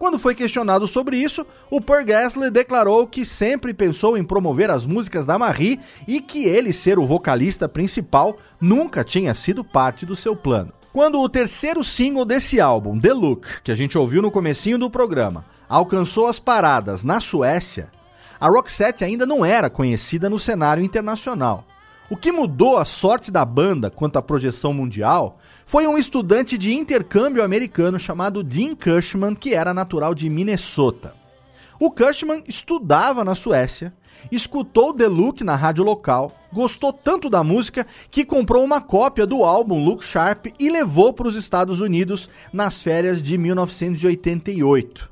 Quando 0.00 0.18
foi 0.18 0.34
questionado 0.34 0.88
sobre 0.88 1.16
isso, 1.16 1.46
o 1.70 1.80
Per 1.80 2.04
Gessle 2.04 2.50
declarou 2.50 3.06
que 3.06 3.24
sempre 3.24 3.72
pensou 3.72 4.18
em 4.18 4.24
promover 4.24 4.68
as 4.68 4.84
músicas 4.84 5.24
da 5.24 5.38
Marie 5.38 5.78
e 6.08 6.20
que 6.20 6.46
ele 6.46 6.72
ser 6.72 6.98
o 6.98 7.06
vocalista 7.06 7.68
principal 7.68 8.36
nunca 8.60 9.04
tinha 9.04 9.32
sido 9.32 9.62
parte 9.62 10.04
do 10.04 10.16
seu 10.16 10.34
plano. 10.34 10.72
Quando 10.92 11.20
o 11.20 11.28
terceiro 11.28 11.84
single 11.84 12.24
desse 12.24 12.60
álbum, 12.60 12.98
The 12.98 13.12
Look, 13.12 13.62
que 13.62 13.70
a 13.70 13.76
gente 13.76 13.96
ouviu 13.96 14.20
no 14.20 14.30
comecinho 14.30 14.76
do 14.76 14.90
programa, 14.90 15.44
alcançou 15.68 16.26
as 16.26 16.40
paradas 16.40 17.04
na 17.04 17.20
Suécia, 17.20 17.88
a 18.40 18.48
Roxette 18.48 19.04
ainda 19.04 19.24
não 19.24 19.44
era 19.44 19.70
conhecida 19.70 20.28
no 20.28 20.36
cenário 20.36 20.82
internacional. 20.82 21.64
O 22.08 22.16
que 22.16 22.32
mudou 22.32 22.76
a 22.76 22.84
sorte 22.84 23.30
da 23.30 23.44
banda 23.44 23.88
quanto 23.88 24.16
à 24.16 24.22
projeção 24.22 24.74
mundial 24.74 25.38
foi 25.64 25.86
um 25.86 25.96
estudante 25.96 26.58
de 26.58 26.74
intercâmbio 26.74 27.44
americano 27.44 28.00
chamado 28.00 28.42
Dean 28.42 28.74
Cushman, 28.74 29.36
que 29.36 29.54
era 29.54 29.72
natural 29.72 30.12
de 30.12 30.28
Minnesota. 30.28 31.14
O 31.78 31.88
Cushman 31.92 32.42
estudava 32.48 33.22
na 33.22 33.36
Suécia, 33.36 33.94
escutou 34.30 34.94
The 34.94 35.06
Look 35.06 35.42
na 35.42 35.56
rádio 35.56 35.84
local, 35.84 36.32
gostou 36.52 36.92
tanto 36.92 37.28
da 37.30 37.44
música 37.44 37.86
que 38.10 38.24
comprou 38.24 38.64
uma 38.64 38.80
cópia 38.80 39.26
do 39.26 39.44
álbum 39.44 39.84
Look 39.84 40.04
Sharp 40.04 40.46
e 40.58 40.70
levou 40.70 41.12
para 41.12 41.28
os 41.28 41.34
Estados 41.34 41.80
Unidos 41.80 42.28
nas 42.52 42.82
férias 42.82 43.22
de 43.22 43.36
1988. 43.38 45.10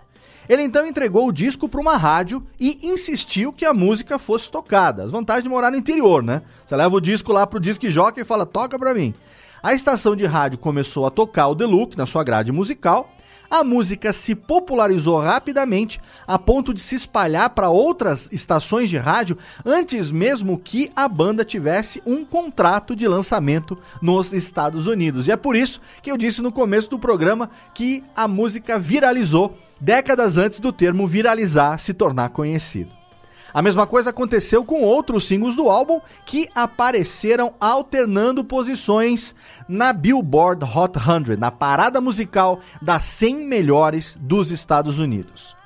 Ele 0.48 0.62
então 0.62 0.86
entregou 0.86 1.28
o 1.28 1.32
disco 1.32 1.68
para 1.68 1.80
uma 1.80 1.96
rádio 1.96 2.42
e 2.58 2.78
insistiu 2.82 3.52
que 3.52 3.66
a 3.66 3.74
música 3.74 4.18
fosse 4.18 4.50
tocada. 4.50 5.04
As 5.04 5.12
vantagens 5.12 5.44
de 5.44 5.50
morar 5.50 5.70
no 5.70 5.76
interior, 5.76 6.22
né? 6.22 6.40
Você 6.66 6.74
leva 6.74 6.96
o 6.96 7.00
disco 7.00 7.32
lá 7.32 7.46
pro 7.46 7.60
disc 7.60 7.82
jockey 7.88 8.22
e 8.22 8.24
fala: 8.24 8.46
"Toca 8.46 8.78
para 8.78 8.94
mim". 8.94 9.12
A 9.62 9.74
estação 9.74 10.16
de 10.16 10.24
rádio 10.24 10.58
começou 10.58 11.04
a 11.04 11.10
tocar 11.10 11.48
o 11.48 11.56
The 11.56 11.66
Look 11.66 11.96
na 11.96 12.06
sua 12.06 12.24
grade 12.24 12.50
musical. 12.50 13.10
A 13.50 13.64
música 13.64 14.12
se 14.12 14.34
popularizou 14.34 15.18
rapidamente 15.18 15.98
a 16.26 16.38
ponto 16.38 16.74
de 16.74 16.80
se 16.80 16.94
espalhar 16.94 17.48
para 17.50 17.70
outras 17.70 18.28
estações 18.30 18.90
de 18.90 18.98
rádio 18.98 19.38
antes 19.64 20.10
mesmo 20.10 20.58
que 20.58 20.92
a 20.94 21.08
banda 21.08 21.46
tivesse 21.46 22.02
um 22.04 22.26
contrato 22.26 22.94
de 22.94 23.08
lançamento 23.08 23.78
nos 24.02 24.34
Estados 24.34 24.86
Unidos. 24.86 25.26
E 25.26 25.30
é 25.30 25.36
por 25.36 25.56
isso 25.56 25.80
que 26.02 26.10
eu 26.10 26.18
disse 26.18 26.42
no 26.42 26.52
começo 26.52 26.90
do 26.90 26.98
programa 26.98 27.48
que 27.74 28.04
a 28.14 28.28
música 28.28 28.78
viralizou 28.78 29.56
décadas 29.80 30.36
antes 30.36 30.60
do 30.60 30.72
termo 30.72 31.06
viralizar 31.06 31.78
se 31.78 31.94
tornar 31.94 32.28
conhecido. 32.28 32.97
A 33.52 33.62
mesma 33.62 33.86
coisa 33.86 34.10
aconteceu 34.10 34.62
com 34.62 34.82
outros 34.82 35.26
singles 35.26 35.56
do 35.56 35.70
álbum 35.70 36.00
que 36.26 36.48
apareceram 36.54 37.54
alternando 37.58 38.44
posições 38.44 39.34
na 39.66 39.92
Billboard 39.92 40.64
Hot 40.64 40.98
100, 40.98 41.36
na 41.38 41.50
parada 41.50 42.00
musical 42.00 42.60
das 42.80 43.04
100 43.04 43.36
melhores 43.46 44.18
dos 44.20 44.50
Estados 44.50 44.98
Unidos. 44.98 45.56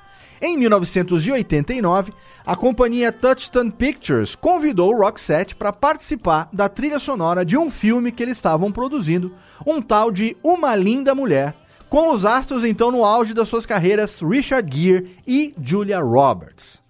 Em 0.41 0.57
1989, 0.57 2.13
a 2.45 2.55
companhia 2.55 3.11
Touchstone 3.11 3.71
Pictures 3.71 4.35
convidou 4.35 4.93
o 4.93 4.97
Roxette 4.97 5.55
para 5.55 5.71
participar 5.71 6.49
da 6.51 6.67
trilha 6.67 6.99
sonora 6.99 7.45
de 7.45 7.57
um 7.57 7.69
filme 7.69 8.11
que 8.11 8.21
eles 8.21 8.37
estavam 8.37 8.71
produzindo, 8.71 9.33
um 9.65 9.81
tal 9.81 10.11
de 10.11 10.35
Uma 10.43 10.75
Linda 10.75 11.15
Mulher, 11.15 11.55
com 11.89 12.11
os 12.11 12.25
astros 12.25 12.65
então 12.65 12.91
no 12.91 13.05
auge 13.05 13.33
das 13.33 13.47
suas 13.47 13.65
carreiras 13.65 14.19
Richard 14.19 14.69
Gere 14.77 15.17
e 15.25 15.53
Julia 15.61 16.01
Roberts. 16.01 16.82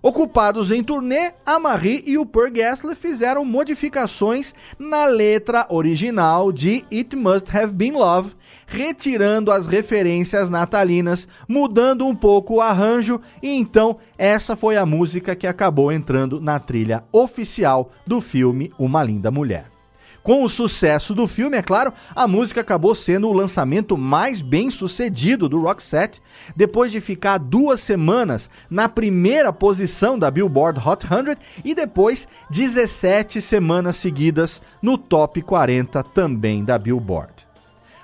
Ocupados 0.00 0.70
em 0.70 0.82
turnê, 0.82 1.32
a 1.44 1.58
Marie 1.58 2.04
e 2.06 2.16
o 2.16 2.24
Per 2.24 2.54
Gessle 2.54 2.94
fizeram 2.94 3.44
modificações 3.44 4.54
na 4.78 5.06
letra 5.06 5.66
original 5.68 6.52
de 6.52 6.84
It 6.92 7.16
Must 7.16 7.56
Have 7.56 7.72
Been 7.72 7.92
Love, 7.92 8.34
retirando 8.66 9.50
as 9.50 9.66
referências 9.66 10.50
natalinas, 10.50 11.26
mudando 11.48 12.06
um 12.06 12.14
pouco 12.14 12.56
o 12.56 12.60
arranjo, 12.60 13.20
e 13.42 13.50
então 13.50 13.98
essa 14.16 14.54
foi 14.54 14.76
a 14.76 14.86
música 14.86 15.34
que 15.34 15.46
acabou 15.46 15.90
entrando 15.90 16.40
na 16.40 16.60
trilha 16.60 17.02
oficial 17.10 17.90
do 18.06 18.20
filme 18.20 18.72
Uma 18.78 19.02
Linda 19.02 19.30
Mulher. 19.30 19.77
Com 20.28 20.44
o 20.44 20.48
sucesso 20.50 21.14
do 21.14 21.26
filme, 21.26 21.56
é 21.56 21.62
claro, 21.62 21.90
a 22.14 22.28
música 22.28 22.60
acabou 22.60 22.94
sendo 22.94 23.28
o 23.28 23.32
lançamento 23.32 23.96
mais 23.96 24.42
bem 24.42 24.70
sucedido 24.70 25.48
do 25.48 25.62
Roxette, 25.62 26.20
depois 26.54 26.92
de 26.92 27.00
ficar 27.00 27.38
duas 27.38 27.80
semanas 27.80 28.50
na 28.68 28.90
primeira 28.90 29.54
posição 29.54 30.18
da 30.18 30.30
Billboard 30.30 30.86
Hot 30.86 31.06
100 31.06 31.34
e 31.64 31.74
depois 31.74 32.28
17 32.50 33.40
semanas 33.40 33.96
seguidas 33.96 34.60
no 34.82 34.98
top 34.98 35.40
40 35.40 36.02
também 36.02 36.62
da 36.62 36.78
Billboard. 36.78 37.48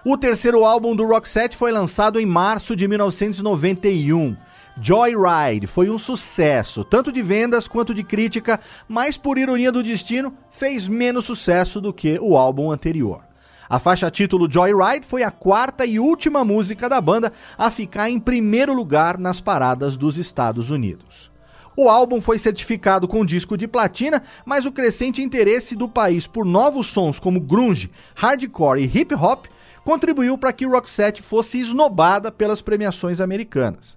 O 0.02 0.16
terceiro 0.16 0.64
álbum 0.64 0.96
do 0.96 1.06
Roxette 1.06 1.58
foi 1.58 1.72
lançado 1.72 2.18
em 2.18 2.24
março 2.24 2.74
de 2.74 2.88
1991. 2.88 4.34
Joyride 4.80 5.68
foi 5.68 5.88
um 5.88 5.98
sucesso, 5.98 6.84
tanto 6.84 7.12
de 7.12 7.22
vendas 7.22 7.68
quanto 7.68 7.94
de 7.94 8.02
crítica, 8.02 8.58
mas 8.88 9.16
por 9.16 9.38
ironia 9.38 9.70
do 9.70 9.82
destino, 9.82 10.34
fez 10.50 10.88
menos 10.88 11.24
sucesso 11.24 11.80
do 11.80 11.92
que 11.92 12.18
o 12.20 12.36
álbum 12.36 12.72
anterior. 12.72 13.22
A 13.68 13.78
faixa 13.78 14.10
título 14.10 14.50
Joyride 14.50 15.06
foi 15.06 15.22
a 15.22 15.30
quarta 15.30 15.86
e 15.86 15.98
última 15.98 16.44
música 16.44 16.88
da 16.88 17.00
banda 17.00 17.32
a 17.56 17.70
ficar 17.70 18.10
em 18.10 18.18
primeiro 18.18 18.74
lugar 18.74 19.16
nas 19.16 19.40
paradas 19.40 19.96
dos 19.96 20.18
Estados 20.18 20.70
Unidos. 20.70 21.30
O 21.76 21.88
álbum 21.88 22.20
foi 22.20 22.38
certificado 22.38 23.08
com 23.08 23.24
disco 23.24 23.56
de 23.56 23.66
platina, 23.66 24.22
mas 24.44 24.66
o 24.66 24.72
crescente 24.72 25.22
interesse 25.22 25.74
do 25.74 25.88
país 25.88 26.26
por 26.26 26.44
novos 26.44 26.88
sons 26.88 27.18
como 27.18 27.40
grunge, 27.40 27.90
hardcore 28.14 28.82
e 28.82 28.98
hip 28.98 29.14
hop 29.14 29.46
contribuiu 29.84 30.36
para 30.36 30.52
que 30.52 30.66
Roxette 30.66 31.22
fosse 31.22 31.60
esnobada 31.60 32.30
pelas 32.30 32.60
premiações 32.60 33.20
americanas. 33.20 33.96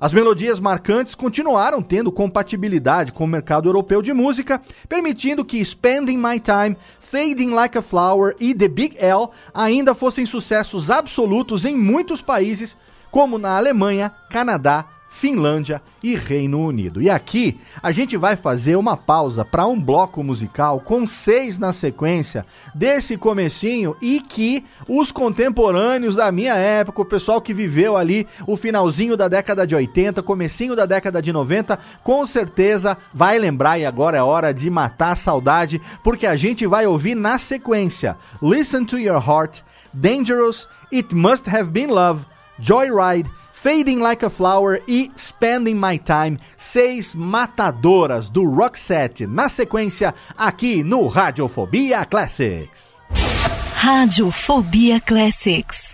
As 0.00 0.12
melodias 0.12 0.58
marcantes 0.58 1.14
continuaram 1.14 1.80
tendo 1.80 2.10
compatibilidade 2.10 3.12
com 3.12 3.24
o 3.24 3.28
mercado 3.28 3.68
europeu 3.68 4.02
de 4.02 4.12
música, 4.12 4.60
permitindo 4.88 5.44
que 5.44 5.64
Spending 5.64 6.18
My 6.18 6.40
Time, 6.40 6.76
Fading 6.98 7.50
Like 7.50 7.78
a 7.78 7.82
Flower 7.82 8.34
e 8.40 8.54
The 8.54 8.68
Big 8.68 8.96
L 8.98 9.28
ainda 9.52 9.94
fossem 9.94 10.26
sucessos 10.26 10.90
absolutos 10.90 11.64
em 11.64 11.76
muitos 11.76 12.20
países, 12.20 12.76
como 13.10 13.38
na 13.38 13.56
Alemanha, 13.56 14.10
Canadá, 14.28 14.86
Finlândia 15.14 15.80
e 16.02 16.16
Reino 16.16 16.66
Unido. 16.66 17.00
E 17.00 17.08
aqui 17.08 17.60
a 17.80 17.92
gente 17.92 18.16
vai 18.16 18.34
fazer 18.34 18.74
uma 18.74 18.96
pausa 18.96 19.44
para 19.44 19.64
um 19.64 19.80
bloco 19.80 20.24
musical 20.24 20.80
com 20.80 21.06
seis 21.06 21.56
na 21.56 21.72
sequência 21.72 22.44
desse 22.74 23.16
comecinho 23.16 23.96
e 24.02 24.20
que 24.20 24.64
os 24.88 25.12
contemporâneos 25.12 26.16
da 26.16 26.32
minha 26.32 26.54
época, 26.54 27.00
o 27.00 27.06
pessoal 27.06 27.40
que 27.40 27.54
viveu 27.54 27.96
ali 27.96 28.26
o 28.44 28.56
finalzinho 28.56 29.16
da 29.16 29.28
década 29.28 29.64
de 29.64 29.74
80, 29.74 30.20
comecinho 30.20 30.74
da 30.74 30.84
década 30.84 31.22
de 31.22 31.32
90, 31.32 31.78
com 32.02 32.26
certeza 32.26 32.98
vai 33.12 33.38
lembrar 33.38 33.78
e 33.78 33.86
agora 33.86 34.18
é 34.18 34.22
hora 34.22 34.52
de 34.52 34.68
matar 34.68 35.12
a 35.12 35.16
saudade, 35.16 35.80
porque 36.02 36.26
a 36.26 36.34
gente 36.34 36.66
vai 36.66 36.86
ouvir 36.86 37.14
na 37.14 37.38
sequência 37.38 38.16
Listen 38.42 38.84
to 38.84 38.98
Your 38.98 39.22
Heart, 39.26 39.60
Dangerous, 39.92 40.68
It 40.92 41.14
Must 41.14 41.48
Have 41.48 41.70
Been 41.70 41.86
Love, 41.86 42.26
Joyride, 42.58 43.30
Fading 43.64 43.98
Like 43.98 44.22
a 44.22 44.28
Flower 44.28 44.82
e 44.86 45.10
Spending 45.16 45.80
My 45.80 45.96
Time, 45.96 46.38
seis 46.54 47.14
matadoras 47.14 48.28
do 48.28 48.44
Roxette, 48.44 49.26
na 49.26 49.48
sequência 49.48 50.14
aqui 50.36 50.84
no 50.84 51.06
Radiofobia 51.06 52.04
Classics. 52.04 52.98
Rádio 53.74 54.30
Fobia 54.30 55.00
Classics. 55.00 55.93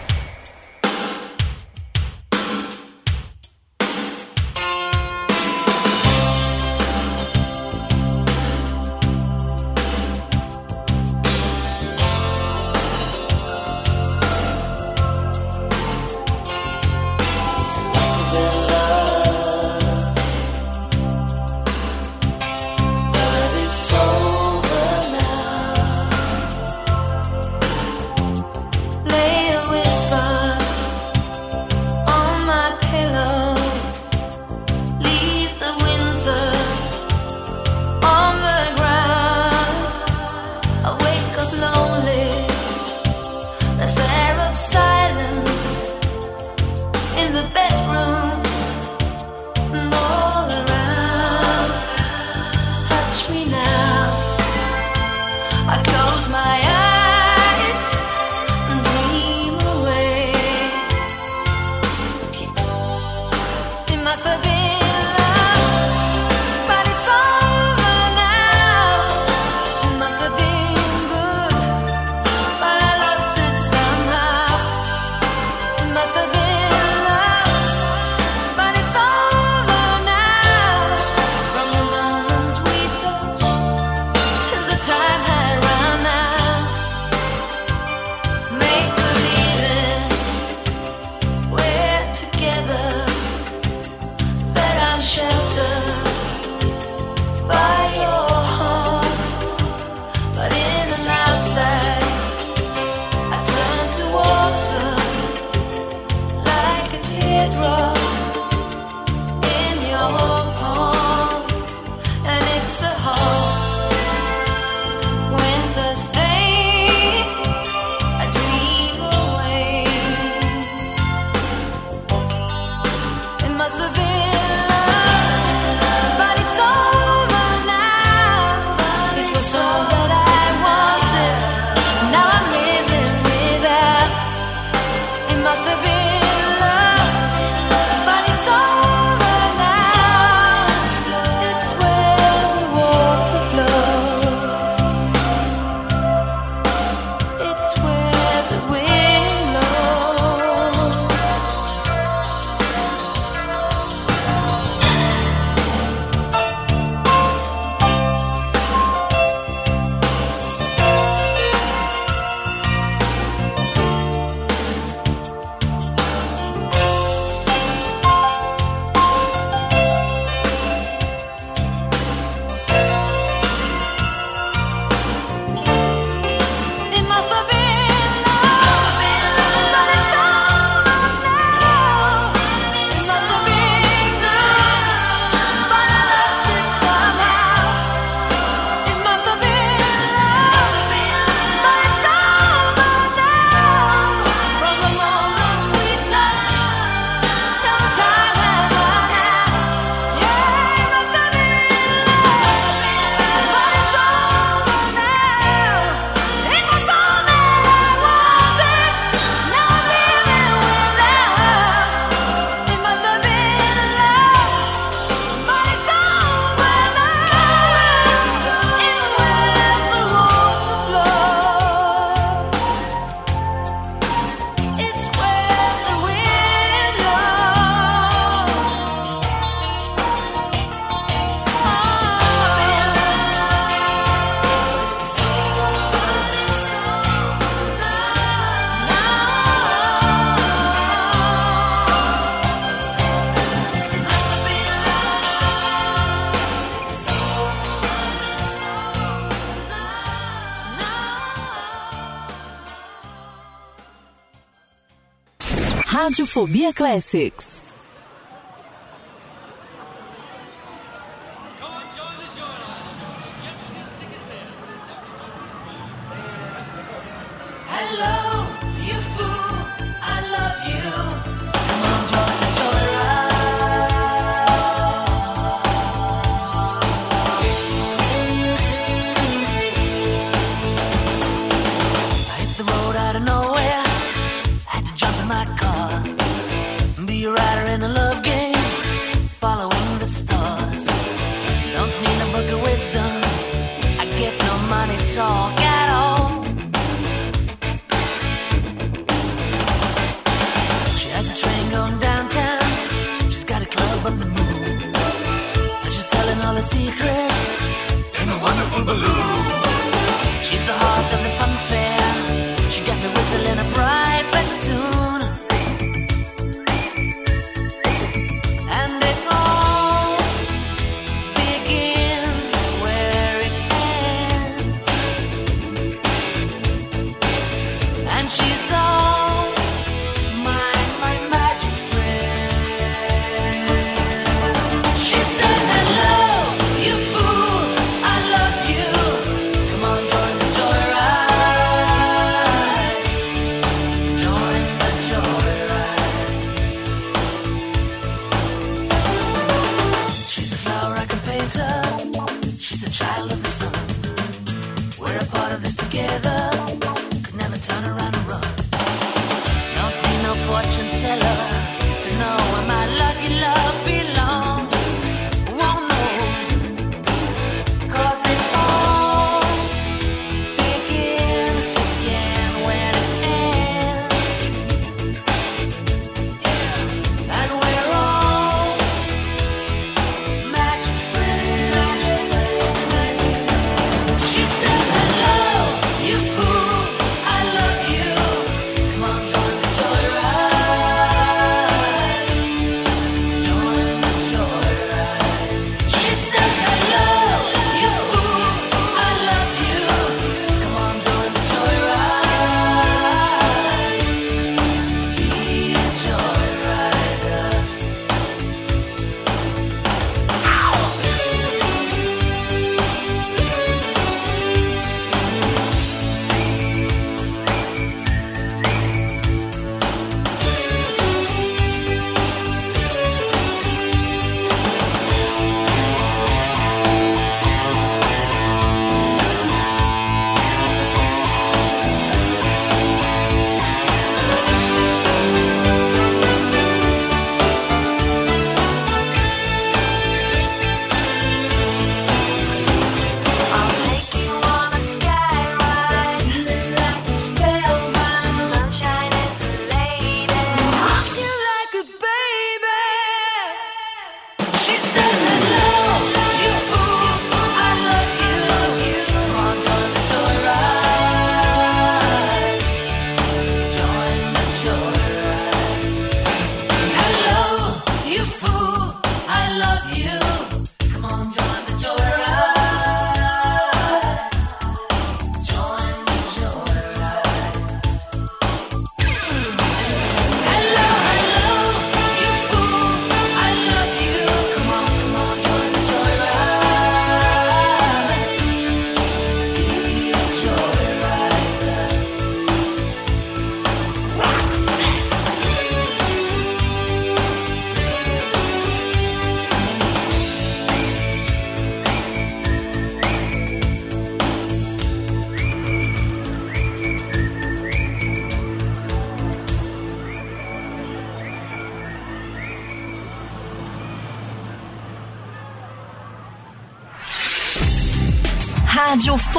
Radiofobia 256.21 256.71
Classics. 256.71 257.60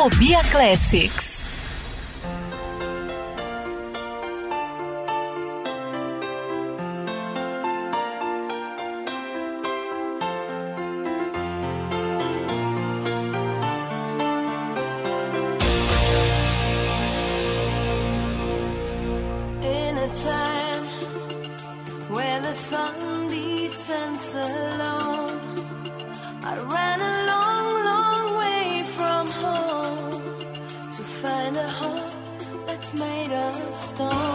Fobia 0.02 0.42
Classics. 0.50 1.21
first 33.52 33.94
stone. 33.94 34.31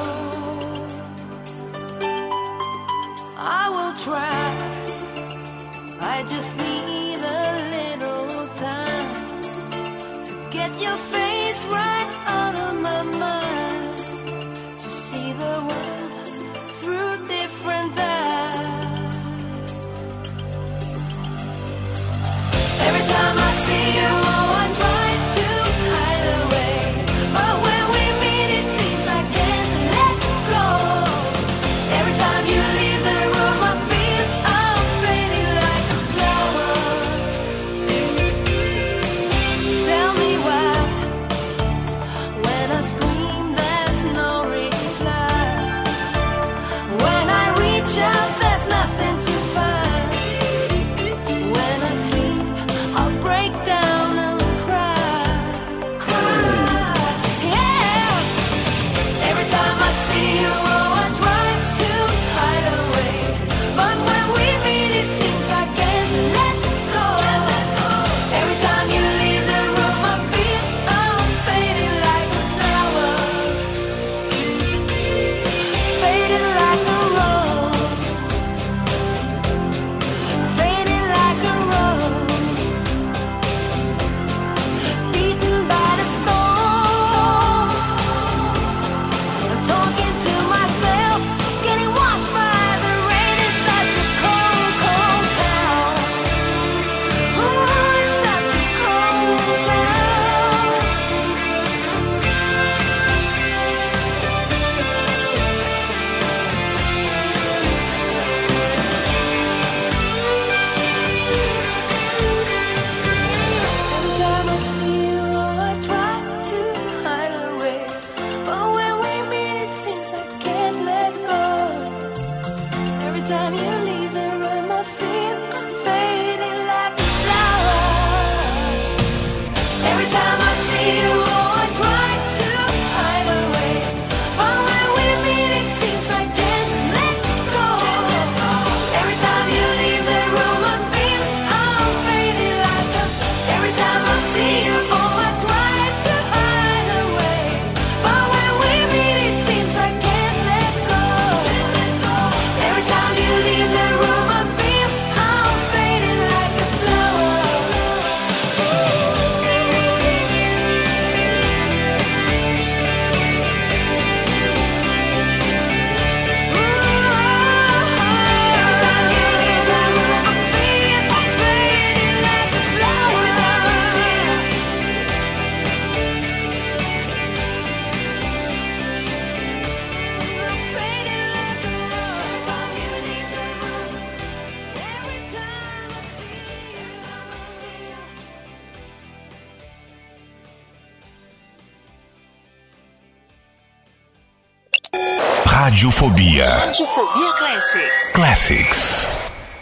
Radiofobia. 195.77 196.65
Radiofobia 196.65 197.31
Classics. 197.37 198.11
Classics. 198.13 199.07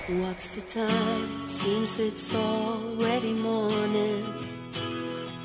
What's 0.07 0.47
the 0.55 0.61
time? 0.61 1.45
Since 1.45 1.99
it's 1.99 2.33
already 2.33 3.33
morning. 3.33 4.23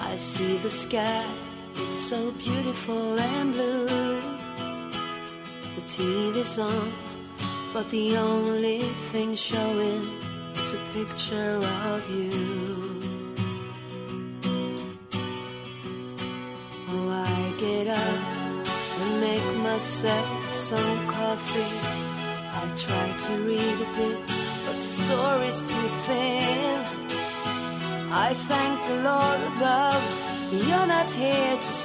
I 0.00 0.14
see 0.14 0.58
the 0.58 0.70
sky. 0.70 1.26
It's 1.74 1.98
so 1.98 2.30
beautiful 2.38 3.18
and 3.18 3.52
blue. 3.52 4.20
The 5.74 5.82
TV's 5.88 6.56
on, 6.60 6.92
but 7.72 7.90
the 7.90 8.16
only 8.16 8.49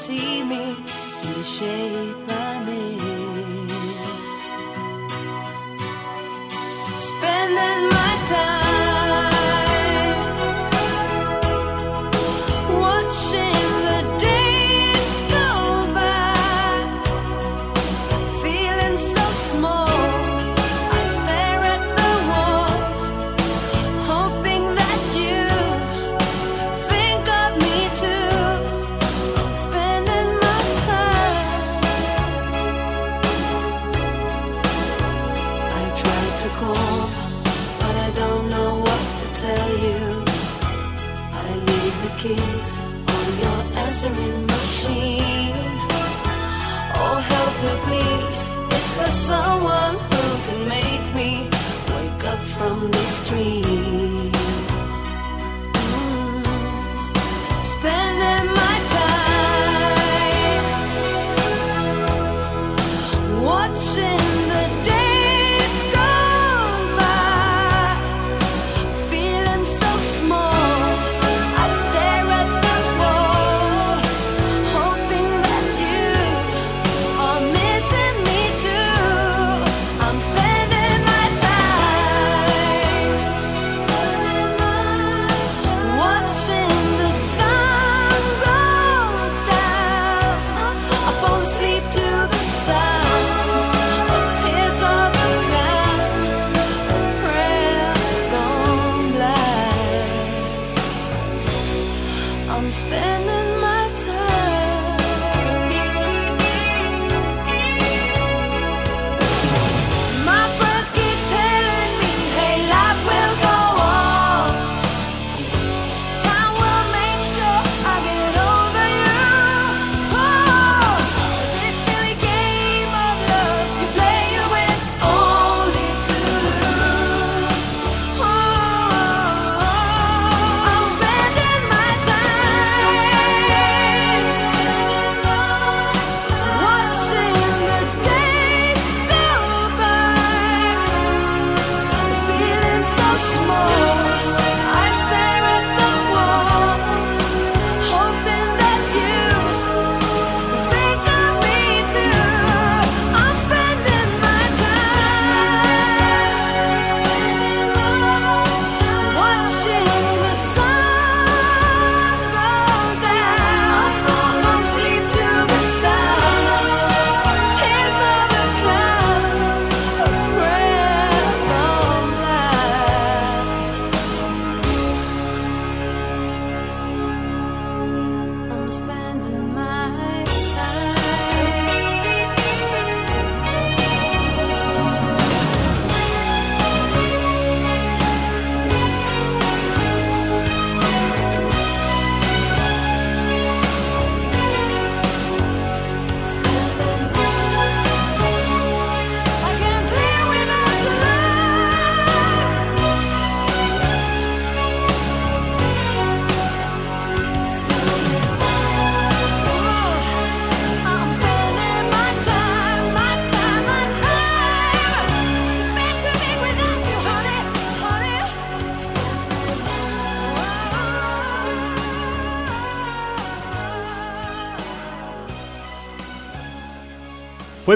see 0.06 0.44
me 0.44 0.62
in 1.24 1.34
the 1.34 1.44
shade. 1.44 2.25
Answering 44.06 44.46
machine. 44.46 45.56
Oh, 46.98 47.18
help 47.32 47.54
me, 47.64 47.72
please. 47.86 48.42
Is 48.78 48.98
there 48.98 49.12
someone 49.12 49.96
who 49.96 50.24
can 50.48 50.68
make 50.68 51.16
me 51.16 51.50
wake 51.96 52.24
up 52.26 52.40
from 52.58 52.92
this 52.92 53.30
dream? 53.30 53.65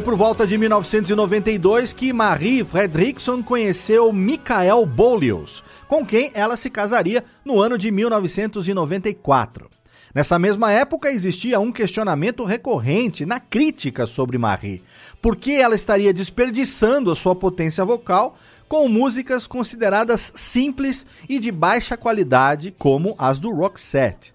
Por 0.09 0.17
volta 0.17 0.47
de 0.47 0.57
1992 0.57 1.93
que 1.93 2.11
Marie 2.11 2.63
Fredriksson 2.63 3.43
conheceu 3.43 4.11
Michael 4.11 4.83
Bolius, 4.83 5.63
com 5.87 6.03
quem 6.03 6.31
ela 6.33 6.57
se 6.57 6.67
casaria 6.67 7.23
no 7.45 7.61
ano 7.61 7.77
de 7.77 7.91
1994. 7.91 9.69
Nessa 10.11 10.39
mesma 10.39 10.71
época 10.71 11.11
existia 11.11 11.59
um 11.59 11.71
questionamento 11.71 12.43
recorrente 12.43 13.23
na 13.23 13.39
crítica 13.39 14.07
sobre 14.07 14.39
Marie, 14.39 14.81
porque 15.21 15.51
ela 15.51 15.75
estaria 15.75 16.11
desperdiçando 16.11 17.11
a 17.11 17.15
sua 17.15 17.35
potência 17.35 17.85
vocal 17.85 18.35
com 18.67 18.87
músicas 18.87 19.45
consideradas 19.45 20.33
simples 20.33 21.05
e 21.29 21.37
de 21.37 21.51
baixa 21.51 21.95
qualidade, 21.95 22.73
como 22.79 23.13
as 23.15 23.39
do 23.39 23.53
Roxette. 23.53 24.33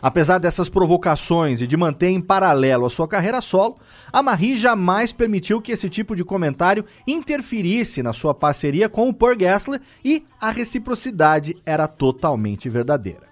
Apesar 0.00 0.38
dessas 0.38 0.68
provocações 0.68 1.60
e 1.60 1.66
de 1.66 1.76
manter 1.76 2.08
em 2.08 2.20
paralelo 2.20 2.86
a 2.86 2.90
sua 2.90 3.08
carreira 3.08 3.40
solo, 3.40 3.76
a 4.12 4.22
Marie 4.22 4.56
jamais 4.56 5.12
permitiu 5.12 5.60
que 5.60 5.72
esse 5.72 5.88
tipo 5.88 6.14
de 6.14 6.24
comentário 6.24 6.84
interferisse 7.06 8.02
na 8.02 8.12
sua 8.12 8.32
parceria 8.32 8.88
com 8.88 9.08
o 9.08 9.14
Per 9.14 9.36
Gessler 9.38 9.80
e 10.04 10.24
a 10.40 10.50
reciprocidade 10.50 11.56
era 11.66 11.88
totalmente 11.88 12.68
verdadeira. 12.68 13.28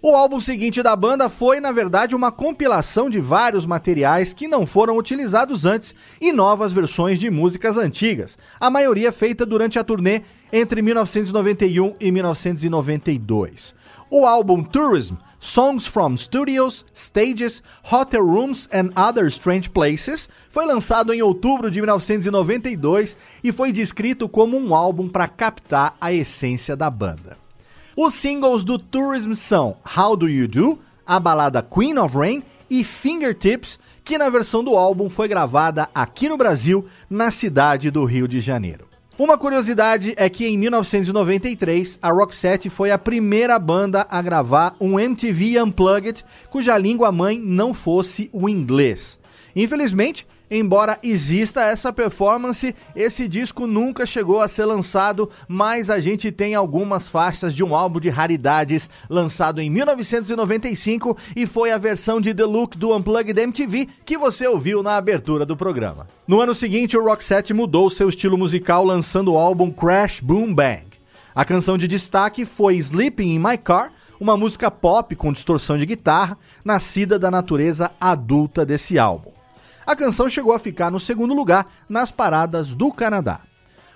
O 0.00 0.14
álbum 0.14 0.38
seguinte 0.38 0.82
da 0.82 0.94
banda 0.94 1.28
foi, 1.28 1.58
na 1.58 1.72
verdade, 1.72 2.14
uma 2.14 2.30
compilação 2.30 3.10
de 3.10 3.18
vários 3.18 3.66
materiais 3.66 4.32
que 4.32 4.46
não 4.46 4.64
foram 4.66 4.96
utilizados 4.96 5.64
antes 5.64 5.94
e 6.20 6.32
novas 6.32 6.70
versões 6.70 7.18
de 7.18 7.30
músicas 7.30 7.76
antigas, 7.76 8.38
a 8.60 8.70
maioria 8.70 9.10
feita 9.10 9.44
durante 9.44 9.78
a 9.78 9.84
turnê 9.84 10.22
entre 10.52 10.82
1991 10.82 11.96
e 11.98 12.12
1992. 12.12 13.74
O 14.08 14.24
álbum 14.24 14.62
Tourism 14.62 15.16
Songs 15.38 15.86
from 15.86 16.16
Studios, 16.16 16.84
Stages, 16.94 17.62
Hotel 17.82 18.24
Rooms 18.24 18.68
and 18.72 18.90
Other 18.96 19.26
Strange 19.26 19.68
Places 19.70 20.28
foi 20.48 20.64
lançado 20.64 21.12
em 21.12 21.22
outubro 21.22 21.70
de 21.70 21.80
1992 21.80 23.16
e 23.44 23.52
foi 23.52 23.70
descrito 23.72 24.28
como 24.28 24.56
um 24.56 24.74
álbum 24.74 25.08
para 25.08 25.28
captar 25.28 25.96
a 26.00 26.12
essência 26.12 26.74
da 26.74 26.90
banda. 26.90 27.36
Os 27.96 28.14
singles 28.14 28.64
do 28.64 28.78
Tourism 28.78 29.32
são 29.32 29.76
How 29.96 30.16
Do 30.16 30.28
You 30.28 30.48
Do, 30.48 30.78
a 31.06 31.20
balada 31.20 31.62
Queen 31.62 31.98
of 31.98 32.16
Rain 32.16 32.42
e 32.68 32.82
Fingertips, 32.82 33.78
que 34.04 34.18
na 34.18 34.28
versão 34.28 34.62
do 34.62 34.76
álbum 34.76 35.08
foi 35.08 35.28
gravada 35.28 35.88
aqui 35.94 36.28
no 36.28 36.36
Brasil, 36.36 36.86
na 37.08 37.30
cidade 37.30 37.90
do 37.90 38.04
Rio 38.04 38.28
de 38.28 38.40
Janeiro. 38.40 38.95
Uma 39.18 39.38
curiosidade 39.38 40.12
é 40.18 40.28
que 40.28 40.46
em 40.46 40.58
1993 40.58 41.98
a 42.02 42.10
Roxette 42.10 42.68
foi 42.68 42.90
a 42.90 42.98
primeira 42.98 43.58
banda 43.58 44.06
a 44.10 44.20
gravar 44.20 44.76
um 44.78 45.00
MTV 45.00 45.58
Unplugged 45.62 46.22
cuja 46.50 46.76
língua 46.76 47.10
mãe 47.10 47.38
não 47.38 47.72
fosse 47.72 48.28
o 48.30 48.46
inglês. 48.46 49.18
Infelizmente, 49.54 50.26
embora 50.50 50.98
exista 51.02 51.62
essa 51.62 51.92
performance, 51.92 52.74
esse 52.94 53.28
disco 53.28 53.66
nunca 53.66 54.06
chegou 54.06 54.40
a 54.40 54.48
ser 54.48 54.64
lançado, 54.64 55.28
mas 55.48 55.90
a 55.90 55.98
gente 55.98 56.30
tem 56.30 56.54
algumas 56.54 57.08
faixas 57.08 57.54
de 57.54 57.64
um 57.64 57.74
álbum 57.74 58.00
de 58.00 58.08
raridades 58.08 58.88
lançado 59.08 59.60
em 59.60 59.68
1995 59.68 61.16
e 61.34 61.46
foi 61.46 61.72
a 61.72 61.78
versão 61.78 62.20
de 62.20 62.32
The 62.34 62.44
Look 62.44 62.76
do 62.76 62.94
Unplugged 62.94 63.38
MTV 63.38 63.88
que 64.04 64.16
você 64.16 64.46
ouviu 64.46 64.82
na 64.82 64.96
abertura 64.96 65.44
do 65.44 65.56
programa. 65.56 66.06
No 66.26 66.40
ano 66.40 66.54
seguinte, 66.54 66.96
o 66.96 67.04
Roxette 67.04 67.52
mudou 67.52 67.90
seu 67.90 68.08
estilo 68.08 68.38
musical 68.38 68.84
lançando 68.84 69.32
o 69.32 69.38
álbum 69.38 69.70
Crash 69.70 70.20
Boom 70.20 70.54
Bang. 70.54 70.86
A 71.34 71.44
canção 71.44 71.76
de 71.76 71.86
destaque 71.86 72.46
foi 72.46 72.76
Sleeping 72.76 73.34
in 73.34 73.38
My 73.38 73.58
Car, 73.58 73.92
uma 74.18 74.36
música 74.36 74.70
pop 74.70 75.14
com 75.14 75.32
distorção 75.32 75.76
de 75.76 75.84
guitarra, 75.84 76.38
nascida 76.64 77.18
da 77.18 77.30
natureza 77.30 77.92
adulta 78.00 78.64
desse 78.64 78.98
álbum. 78.98 79.35
A 79.86 79.94
canção 79.94 80.28
chegou 80.28 80.52
a 80.52 80.58
ficar 80.58 80.90
no 80.90 80.98
segundo 80.98 81.32
lugar 81.32 81.66
nas 81.88 82.10
paradas 82.10 82.74
do 82.74 82.90
Canadá. 82.90 83.40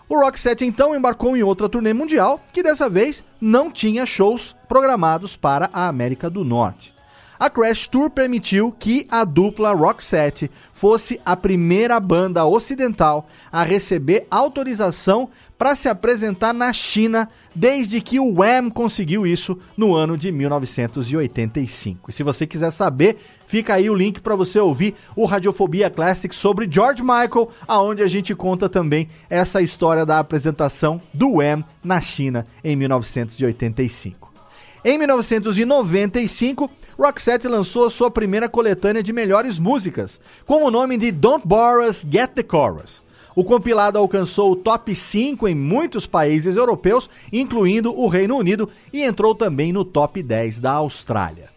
O 0.08 0.20
Roxette 0.20 0.64
então 0.64 0.94
embarcou 0.94 1.36
em 1.36 1.42
outra 1.42 1.68
turnê 1.68 1.92
mundial, 1.92 2.40
que 2.52 2.62
dessa 2.62 2.88
vez 2.88 3.24
não 3.40 3.70
tinha 3.70 4.06
shows 4.06 4.54
programados 4.68 5.36
para 5.36 5.68
a 5.72 5.88
América 5.88 6.30
do 6.30 6.44
Norte. 6.44 6.94
A 7.40 7.48
Crash 7.48 7.88
Tour 7.88 8.10
permitiu 8.10 8.70
que 8.70 9.06
a 9.10 9.24
dupla 9.24 9.72
Roxette 9.72 10.50
fosse 10.72 11.20
a 11.24 11.34
primeira 11.34 11.98
banda 11.98 12.44
ocidental 12.44 13.26
a 13.50 13.62
receber 13.62 14.26
autorização 14.30 15.30
para 15.60 15.76
se 15.76 15.90
apresentar 15.90 16.54
na 16.54 16.72
China 16.72 17.28
desde 17.54 18.00
que 18.00 18.18
o 18.18 18.40
Wham 18.40 18.70
conseguiu 18.70 19.26
isso 19.26 19.58
no 19.76 19.94
ano 19.94 20.16
de 20.16 20.32
1985. 20.32 22.10
E 22.10 22.14
se 22.14 22.22
você 22.22 22.46
quiser 22.46 22.70
saber, 22.70 23.18
fica 23.46 23.74
aí 23.74 23.90
o 23.90 23.94
link 23.94 24.22
para 24.22 24.34
você 24.34 24.58
ouvir 24.58 24.94
o 25.14 25.26
Radiofobia 25.26 25.90
Classic 25.90 26.34
sobre 26.34 26.66
George 26.70 27.02
Michael, 27.02 27.50
aonde 27.68 28.02
a 28.02 28.08
gente 28.08 28.34
conta 28.34 28.70
também 28.70 29.10
essa 29.28 29.60
história 29.60 30.06
da 30.06 30.18
apresentação 30.18 30.98
do 31.12 31.34
Wham 31.34 31.62
na 31.84 32.00
China 32.00 32.46
em 32.64 32.74
1985. 32.74 34.32
Em 34.82 34.96
1995, 34.96 36.70
Roxette 36.98 37.46
lançou 37.46 37.84
a 37.84 37.90
sua 37.90 38.10
primeira 38.10 38.48
coletânea 38.48 39.02
de 39.02 39.12
melhores 39.12 39.58
músicas, 39.58 40.18
com 40.46 40.64
o 40.64 40.70
nome 40.70 40.96
de 40.96 41.12
Don't 41.12 41.46
Bore 41.46 41.86
Us, 41.86 42.02
Get 42.10 42.30
the 42.30 42.46
Chorus. 42.50 43.02
O 43.34 43.44
compilado 43.44 43.98
alcançou 43.98 44.52
o 44.52 44.56
top 44.56 44.94
5 44.94 45.46
em 45.48 45.54
muitos 45.54 46.06
países 46.06 46.56
europeus, 46.56 47.08
incluindo 47.32 47.96
o 47.98 48.08
Reino 48.08 48.36
Unido, 48.36 48.68
e 48.92 49.02
entrou 49.02 49.34
também 49.34 49.72
no 49.72 49.84
top 49.84 50.22
10 50.22 50.60
da 50.60 50.72
Austrália. 50.72 51.48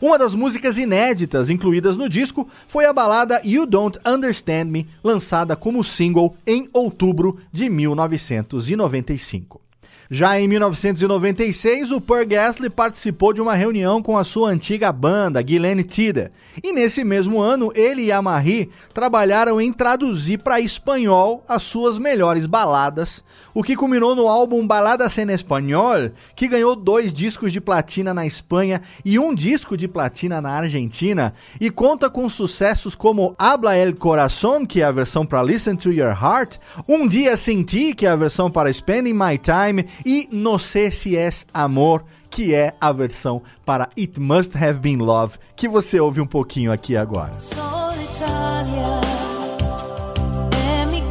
Uma 0.00 0.18
das 0.18 0.34
músicas 0.34 0.76
inéditas 0.76 1.48
incluídas 1.48 1.96
no 1.96 2.08
disco 2.08 2.46
foi 2.68 2.84
a 2.84 2.92
balada 2.92 3.40
You 3.44 3.64
Don't 3.66 3.98
Understand 4.06 4.66
Me, 4.66 4.86
lançada 5.02 5.56
como 5.56 5.82
single 5.82 6.36
em 6.46 6.68
outubro 6.72 7.38
de 7.50 7.70
1995. 7.70 9.65
Já 10.08 10.38
em 10.38 10.46
1996, 10.46 11.90
o 11.90 12.00
Per 12.00 12.28
Gessle 12.28 12.70
participou 12.70 13.32
de 13.32 13.40
uma 13.40 13.54
reunião 13.54 14.00
com 14.00 14.16
a 14.16 14.22
sua 14.22 14.50
antiga 14.50 14.92
banda, 14.92 15.42
Guylaine 15.42 15.82
Tida. 15.82 16.30
E 16.62 16.72
nesse 16.72 17.02
mesmo 17.02 17.40
ano, 17.40 17.72
ele 17.74 18.04
e 18.04 18.12
a 18.12 18.22
Marie 18.22 18.70
trabalharam 18.94 19.60
em 19.60 19.72
traduzir 19.72 20.38
para 20.38 20.60
espanhol 20.60 21.44
as 21.48 21.64
suas 21.64 21.98
melhores 21.98 22.46
baladas, 22.46 23.24
o 23.52 23.64
que 23.64 23.74
culminou 23.74 24.14
no 24.14 24.28
álbum 24.28 24.64
Baladas 24.66 25.18
en 25.18 25.30
Espanhol, 25.30 26.10
que 26.36 26.46
ganhou 26.46 26.76
dois 26.76 27.12
discos 27.12 27.50
de 27.50 27.60
platina 27.60 28.14
na 28.14 28.24
Espanha 28.24 28.82
e 29.04 29.18
um 29.18 29.34
disco 29.34 29.76
de 29.76 29.88
platina 29.88 30.40
na 30.40 30.50
Argentina, 30.50 31.34
e 31.60 31.68
conta 31.68 32.08
com 32.08 32.28
sucessos 32.28 32.94
como 32.94 33.34
Habla 33.36 33.76
el 33.76 33.96
Corazón, 33.96 34.64
que 34.66 34.82
é 34.82 34.84
a 34.84 34.92
versão 34.92 35.26
para 35.26 35.42
Listen 35.42 35.74
to 35.74 35.90
Your 35.90 36.16
Heart, 36.16 36.58
Um 36.88 37.08
Dia 37.08 37.36
Sem 37.36 37.64
Ti, 37.64 37.92
que 37.92 38.06
é 38.06 38.10
a 38.10 38.16
versão 38.16 38.50
para 38.50 38.72
Spending 38.72 39.14
My 39.14 39.38
Time, 39.38 39.86
e 40.04 40.28
No 40.30 40.58
Sé 40.58 40.90
Si 40.90 41.16
Es 41.16 41.46
Amor, 41.52 42.04
que 42.30 42.54
é 42.54 42.74
a 42.80 42.92
versão 42.92 43.42
para 43.64 43.88
It 43.96 44.20
Must 44.20 44.56
Have 44.56 44.78
Been 44.80 44.98
Love, 44.98 45.38
que 45.54 45.68
você 45.68 46.00
ouve 46.00 46.20
um 46.20 46.26
pouquinho 46.26 46.72
aqui 46.72 46.96
agora. 46.96 47.32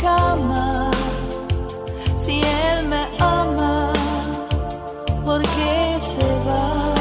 cama. 0.06 0.92
Si 2.18 2.42
él 2.42 2.88
me 2.92 3.04
ama, 3.20 3.94
¿por 5.26 5.42
qué 5.56 5.78
se 6.12 6.28
va? 6.48 6.94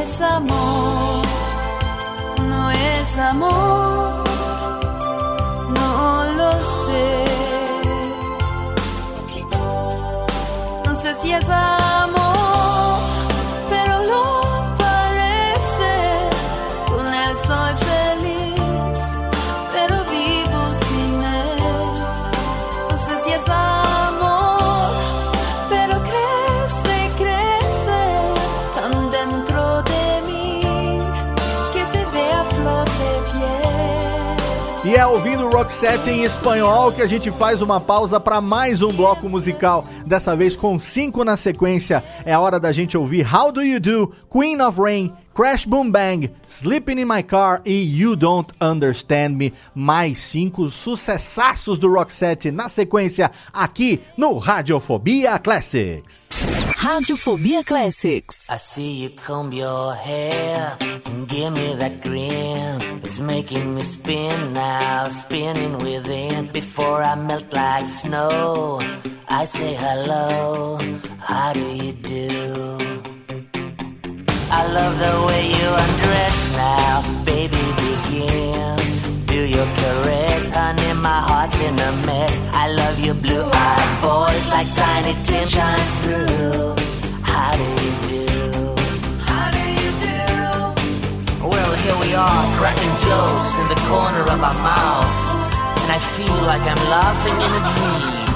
Es 0.00 0.20
amor, 0.20 1.22
es 2.94 3.18
amor, 3.18 3.81
No 11.32 11.81
ouvindo 35.62 35.72
Roxette 35.72 36.10
em 36.10 36.24
espanhol 36.24 36.90
que 36.90 37.00
a 37.00 37.06
gente 37.06 37.30
faz 37.30 37.62
uma 37.62 37.80
pausa 37.80 38.18
para 38.18 38.40
mais 38.40 38.82
um 38.82 38.92
bloco 38.92 39.28
musical, 39.28 39.86
dessa 40.04 40.34
vez 40.34 40.56
com 40.56 40.76
cinco 40.78 41.24
na 41.24 41.36
sequência. 41.36 42.02
É 42.24 42.36
hora 42.36 42.58
da 42.58 42.72
gente 42.72 42.98
ouvir 42.98 43.24
How 43.32 43.52
Do 43.52 43.62
You 43.62 43.78
Do, 43.78 44.12
Queen 44.30 44.60
of 44.60 44.80
Rain, 44.80 45.12
Crash 45.34 45.64
Boom 45.64 45.90
Bang, 45.90 46.28
Sleeping 46.48 46.98
in 46.98 47.08
My 47.08 47.22
Car 47.22 47.62
e 47.64 47.72
You 47.72 48.16
Don't 48.16 48.52
Understand 48.60 49.36
Me. 49.36 49.52
Mais 49.74 50.18
cinco 50.18 50.68
sucessaços 50.68 51.78
do 51.78 51.90
Roxette 51.90 52.50
na 52.50 52.68
sequência 52.68 53.30
aqui 53.52 54.00
no 54.16 54.36
Radiofobia 54.36 55.38
Classics. 55.38 56.28
Radiofobia 56.76 57.64
Classics. 57.64 58.50
I 58.50 58.58
see 58.58 59.02
you 59.04 59.10
comb 59.10 59.54
your 59.54 59.94
hair 59.94 60.76
and 61.06 61.26
give 61.26 61.50
me 61.52 61.76
that 61.76 62.02
grin. 62.02 63.00
It's 63.02 63.18
making 63.18 63.74
me 63.74 63.82
spin 63.82 64.52
now, 64.52 65.08
spinning 65.08 65.78
within. 65.78 66.46
Before 66.52 67.02
I 67.02 67.14
melt 67.14 67.52
like 67.52 67.88
snow, 67.88 68.80
I 69.28 69.44
say 69.44 69.74
hello. 69.74 70.78
How 71.20 71.52
do 71.54 71.60
you 71.60 71.92
do? 71.92 73.21
I 74.54 74.66
love 74.78 74.94
the 75.06 75.14
way 75.28 75.42
you 75.56 75.68
undress 75.84 76.38
now, 76.56 77.24
baby. 77.24 77.64
Begin. 77.82 78.76
Do 79.26 79.40
your 79.56 79.68
caress, 79.80 80.50
honey. 80.50 80.92
My 81.00 81.20
heart's 81.28 81.58
in 81.58 81.74
a 81.88 81.92
mess. 82.06 82.34
I 82.52 82.70
love 82.70 83.00
your 83.00 83.14
blue-eyed 83.14 83.90
voice 84.04 84.46
like 84.52 84.68
tiny 84.74 85.14
tin 85.26 85.48
shine 85.48 85.86
through. 86.00 86.76
How 87.32 87.50
do 87.60 87.66
you 87.82 87.92
do? 88.12 88.20
How 89.24 89.46
do 89.56 89.62
you 89.80 89.90
do? 90.06 91.48
Well, 91.48 91.72
here 91.84 91.98
we 92.04 92.10
are, 92.14 92.44
cracking 92.60 92.96
jokes 93.08 93.52
in 93.60 93.66
the 93.72 93.80
corner 93.88 94.24
of 94.34 94.40
our 94.48 94.58
mouths, 94.68 95.24
and 95.82 95.90
I 95.96 96.00
feel 96.16 96.38
like 96.50 96.64
I'm 96.72 96.84
laughing 96.96 97.38
in 97.46 97.50
a 97.58 97.62
dream. 97.72 98.31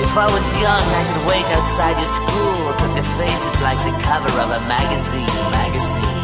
If 0.00 0.16
I 0.16 0.26
was 0.26 0.46
young, 0.60 0.82
I 0.82 1.02
could 1.06 1.26
wait 1.28 1.46
outside 1.54 1.96
your 1.98 2.10
school, 2.10 2.72
cause 2.78 2.94
your 2.94 3.04
face 3.18 3.44
is 3.54 3.60
like 3.62 3.78
the 3.78 3.94
cover 4.02 4.32
of 4.40 4.50
a 4.50 4.60
magazine, 4.66 5.26
magazine. 5.50 6.23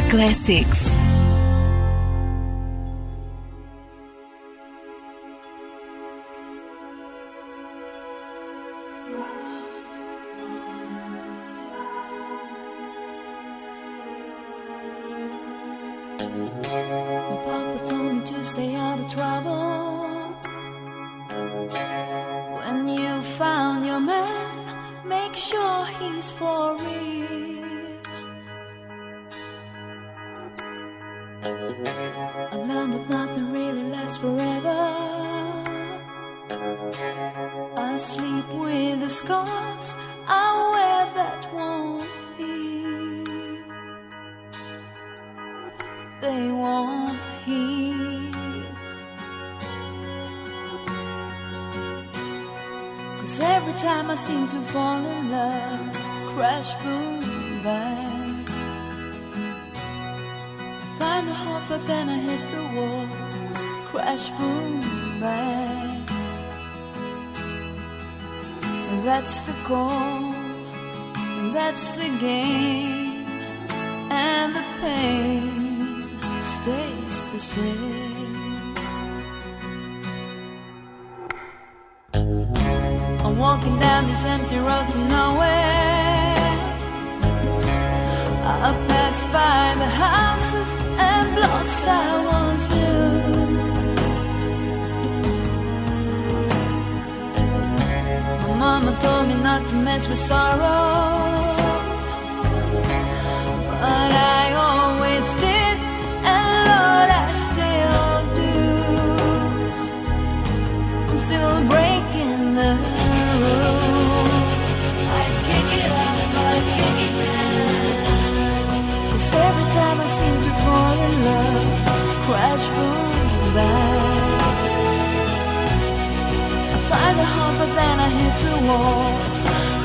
Classics. 0.00 0.91
seem 54.26 54.46
to 54.46 54.62
fall. 54.62 54.91
empty 84.52 84.58
road 84.58 84.90
to 84.92 84.98
nowhere. 84.98 86.34
I 88.44 88.72
pass 88.88 89.22
by 89.24 89.74
the 89.78 89.88
houses 89.88 90.68
and 90.98 91.34
blocks 91.36 91.86
I 91.86 92.24
once 92.34 92.68
knew. 92.74 93.12
My 98.48 98.54
mama 98.58 98.92
told 99.00 99.28
me 99.28 99.34
not 99.42 99.66
to 99.68 99.76
mess 99.76 100.08
with 100.08 100.18
sorrow. 100.18 101.81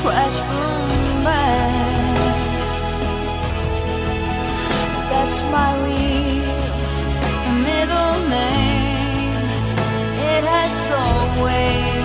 crash 0.02 0.38
boom 0.48 1.24
bang. 1.24 2.14
That's 5.10 5.38
my 5.54 5.72
middle 7.66 8.28
name. 8.28 9.34
It 10.30 10.44
has 10.44 10.90
always. 10.90 11.97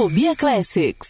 Radiofobia 0.00 0.34
Classics. 0.34 1.09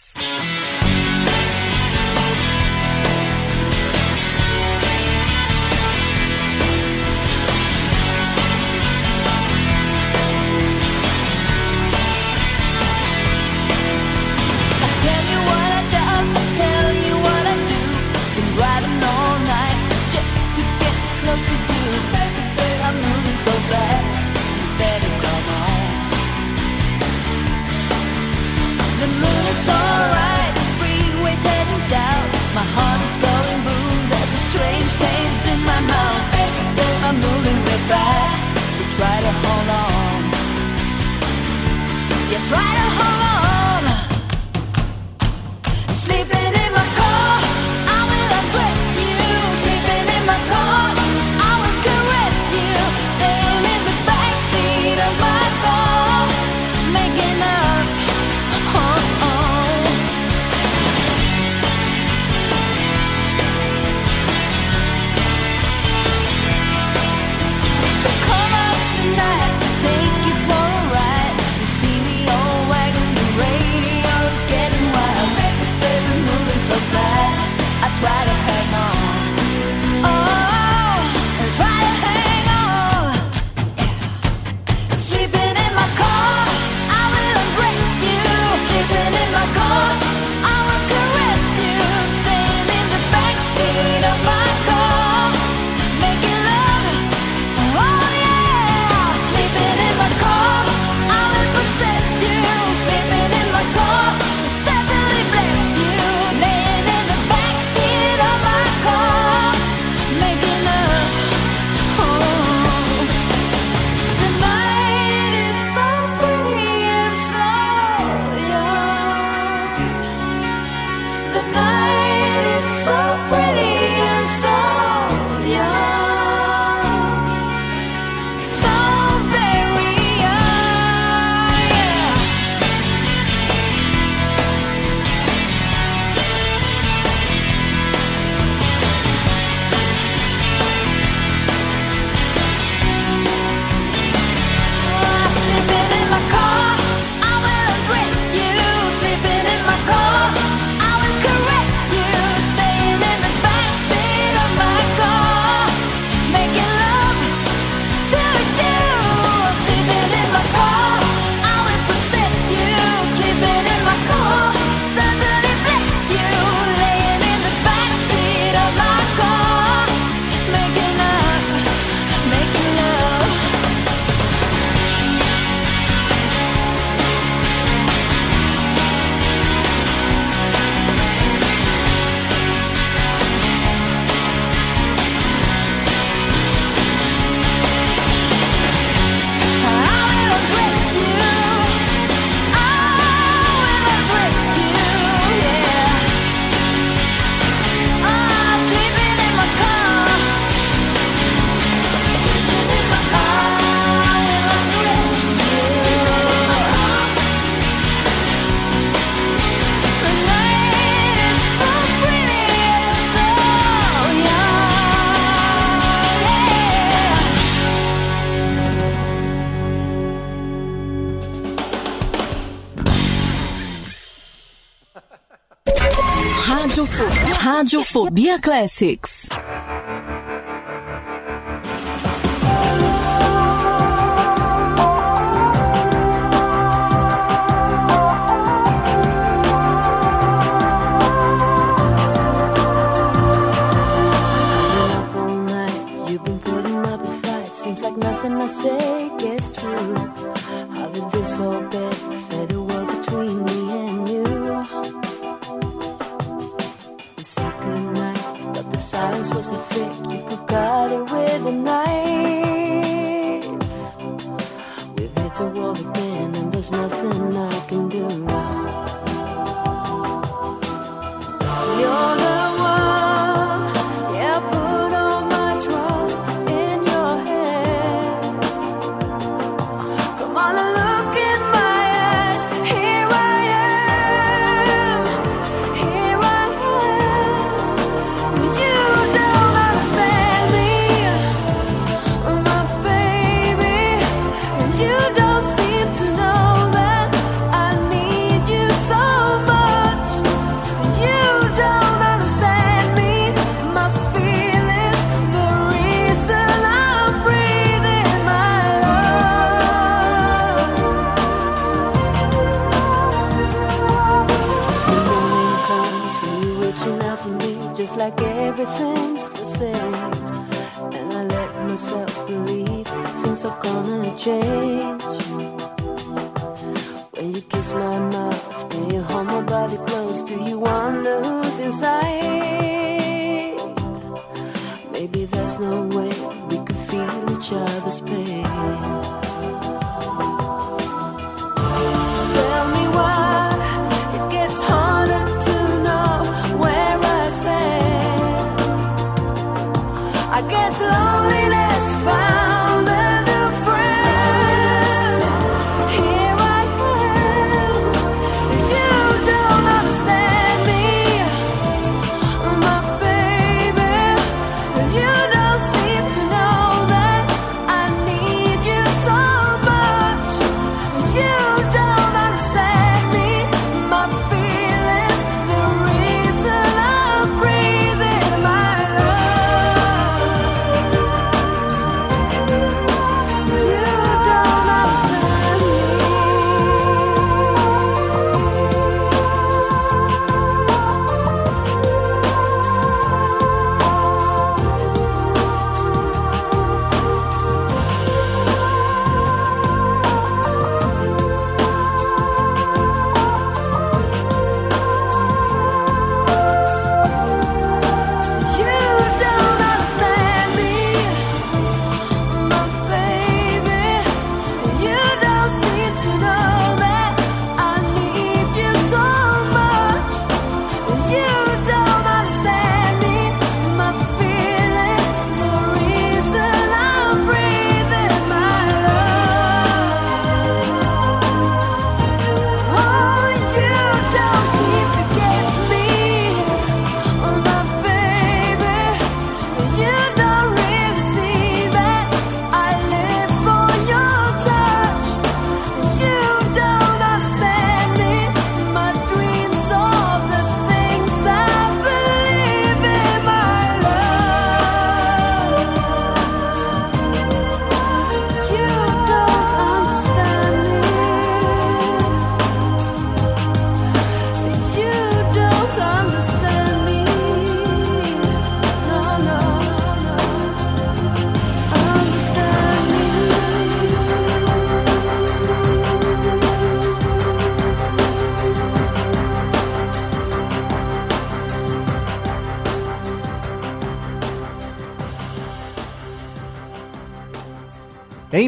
Radiofobia 227.91 228.39
Classics. 228.39 229.20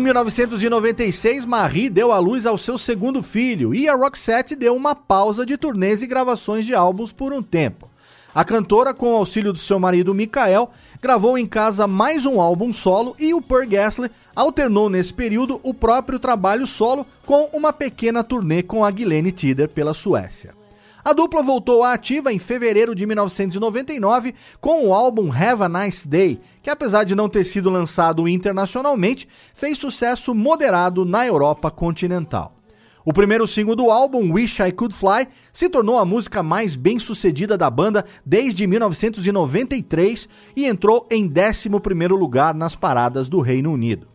1996, 0.04 1.46
Marie 1.46 1.90
deu 1.90 2.12
à 2.12 2.20
luz 2.20 2.46
ao 2.46 2.58
seu 2.58 2.78
segundo 2.78 3.24
filho 3.24 3.74
e 3.74 3.88
a 3.88 3.96
Roxette 3.96 4.56
deu 4.56 4.76
uma 4.76 4.94
pausa 4.94 5.46
de 5.46 5.58
turnês 5.58 6.04
e 6.04 6.08
gravações 6.08 6.66
de 6.66 6.76
álbuns 6.76 7.12
por 7.12 7.32
um 7.32 7.42
tempo. 7.42 7.90
A 8.36 8.44
cantora, 8.44 8.94
com 8.94 9.14
o 9.14 9.16
auxílio 9.16 9.54
do 9.54 9.60
seu 9.60 9.80
marido 9.80 10.14
Michael, 10.14 10.70
gravou 11.02 11.38
em 11.38 11.46
casa 11.46 11.88
mais 11.88 12.26
um 12.26 12.42
álbum 12.42 12.74
solo 12.74 13.16
e 13.20 13.34
o 13.34 13.42
Per 13.42 13.70
Gessle 13.70 14.12
alternou 14.36 14.90
nesse 14.90 15.14
período 15.14 15.60
o 15.64 15.74
próprio 15.74 16.20
trabalho 16.20 16.68
solo 16.68 17.06
com 17.26 17.50
uma 17.54 17.72
pequena 17.72 18.24
turnê 18.24 18.62
com 18.62 18.84
a 18.84 18.92
Guilene 18.92 19.32
Tider 19.32 19.70
pela 19.70 19.94
Suécia. 19.94 20.63
A 21.06 21.12
dupla 21.12 21.44
voltou 21.44 21.84
à 21.84 21.92
ativa 21.92 22.32
em 22.32 22.40
fevereiro 22.40 22.96
de 22.96 23.06
1999 23.06 24.34
com 24.62 24.88
o 24.88 24.94
álbum 24.94 25.30
Have 25.34 25.64
a 25.64 25.68
Nice 25.68 26.08
Day, 26.08 26.40
que 26.62 26.70
apesar 26.70 27.04
de 27.04 27.14
não 27.14 27.28
ter 27.28 27.44
sido 27.44 27.70
lançado 27.70 28.26
internacionalmente, 28.26 29.28
fez 29.54 29.78
sucesso 29.78 30.34
moderado 30.34 31.04
na 31.04 31.26
Europa 31.28 31.70
continental. 31.70 32.56
O 33.04 33.12
primeiro 33.12 33.46
single 33.46 33.76
do 33.76 33.92
álbum, 33.92 34.32
Wish 34.32 34.62
I 34.62 34.72
Could 34.72 34.96
Fly, 34.96 35.28
se 35.52 35.68
tornou 35.68 35.98
a 35.98 36.06
música 36.06 36.42
mais 36.42 36.78
bem 36.78 36.98
sucedida 36.98 37.58
da 37.58 37.70
banda 37.70 38.06
desde 38.26 38.66
1993 38.66 40.30
e 40.56 40.66
entrou 40.66 41.06
em 41.12 41.30
11º 41.30 42.18
lugar 42.18 42.56
nas 42.56 42.78
paradas 42.78 43.28
do 43.28 43.42
Reino 43.42 43.74
Unido. 43.74 44.08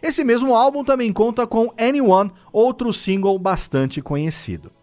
Esse 0.00 0.22
mesmo 0.22 0.54
álbum 0.54 0.84
também 0.84 1.12
conta 1.12 1.44
com 1.44 1.72
Anyone, 1.76 2.30
outro 2.52 2.92
single 2.92 3.36
bastante 3.36 4.00
conhecido. 4.00 4.75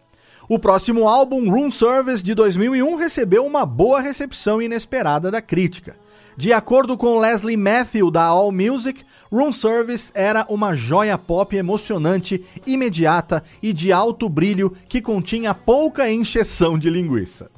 O 0.46 0.58
próximo 0.58 1.08
álbum, 1.08 1.50
Room 1.50 1.70
Service, 1.70 2.22
de 2.22 2.34
2001, 2.34 2.96
recebeu 2.96 3.46
uma 3.46 3.64
boa 3.64 4.00
recepção 4.00 4.60
inesperada 4.60 5.30
da 5.30 5.40
crítica. 5.40 5.96
De 6.36 6.52
acordo 6.52 6.98
com 6.98 7.18
Leslie 7.18 7.56
Matthew, 7.56 8.10
da 8.10 8.24
All 8.24 8.52
Music, 8.52 9.04
Room 9.32 9.52
Service 9.52 10.12
era 10.14 10.44
uma 10.50 10.74
joia 10.74 11.16
pop 11.16 11.56
emocionante, 11.56 12.44
imediata 12.66 13.42
e 13.62 13.72
de 13.72 13.90
alto 13.90 14.28
brilho 14.28 14.76
que 14.86 15.00
continha 15.00 15.54
pouca 15.54 16.10
encheção 16.10 16.78
de 16.78 16.90
linguiça. 16.90 17.50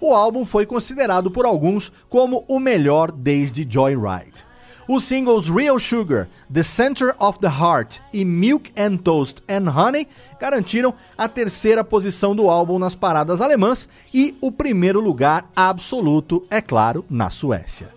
O 0.00 0.14
álbum 0.14 0.44
foi 0.44 0.64
considerado 0.64 1.32
por 1.32 1.44
alguns 1.44 1.90
como 2.08 2.44
o 2.46 2.60
melhor 2.60 3.10
desde 3.10 3.66
Joyride. 3.68 4.49
Os 4.92 5.04
singles 5.04 5.48
Real 5.48 5.78
Sugar, 5.78 6.28
The 6.52 6.64
Center 6.64 7.14
of 7.20 7.38
the 7.38 7.46
Heart 7.46 8.00
e 8.12 8.24
Milk 8.24 8.72
and 8.76 8.96
Toast 8.96 9.40
and 9.48 9.70
Honey 9.70 10.08
garantiram 10.40 10.92
a 11.16 11.28
terceira 11.28 11.84
posição 11.84 12.34
do 12.34 12.50
álbum 12.50 12.76
nas 12.76 12.96
paradas 12.96 13.40
alemãs 13.40 13.88
e 14.12 14.36
o 14.40 14.50
primeiro 14.50 14.98
lugar 14.98 15.48
absoluto, 15.54 16.44
é 16.50 16.60
claro, 16.60 17.04
na 17.08 17.30
Suécia. 17.30 17.90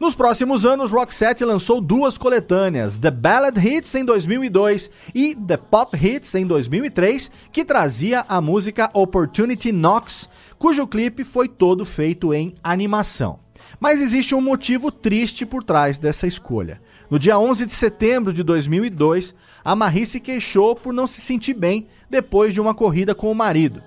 Nos 0.00 0.14
próximos 0.14 0.64
anos, 0.64 0.90
Roxette 0.90 1.44
lançou 1.44 1.78
duas 1.78 2.16
coletâneas, 2.16 2.96
The 2.96 3.10
Ballad 3.10 3.58
Hits 3.58 3.94
em 3.94 4.06
2002 4.06 4.90
e 5.14 5.34
The 5.34 5.58
Pop 5.58 5.94
Hits 5.94 6.34
em 6.34 6.46
2003, 6.46 7.30
que 7.52 7.66
trazia 7.66 8.24
a 8.26 8.40
música 8.40 8.88
Opportunity 8.94 9.72
Knocks, 9.72 10.26
cujo 10.58 10.86
clipe 10.86 11.22
foi 11.22 11.48
todo 11.48 11.84
feito 11.84 12.32
em 12.32 12.54
animação. 12.64 13.49
Mas 13.80 13.98
existe 13.98 14.34
um 14.34 14.42
motivo 14.42 14.92
triste 14.92 15.46
por 15.46 15.64
trás 15.64 15.98
dessa 15.98 16.26
escolha. 16.26 16.82
No 17.08 17.18
dia 17.18 17.38
11 17.38 17.64
de 17.64 17.72
setembro 17.72 18.30
de 18.30 18.42
2002, 18.42 19.34
a 19.64 19.74
Marie 19.74 20.04
se 20.04 20.20
queixou 20.20 20.76
por 20.76 20.92
não 20.92 21.06
se 21.06 21.22
sentir 21.22 21.54
bem 21.54 21.86
depois 22.08 22.52
de 22.52 22.60
uma 22.60 22.74
corrida 22.74 23.14
com 23.14 23.32
o 23.32 23.34
marido. 23.34 23.82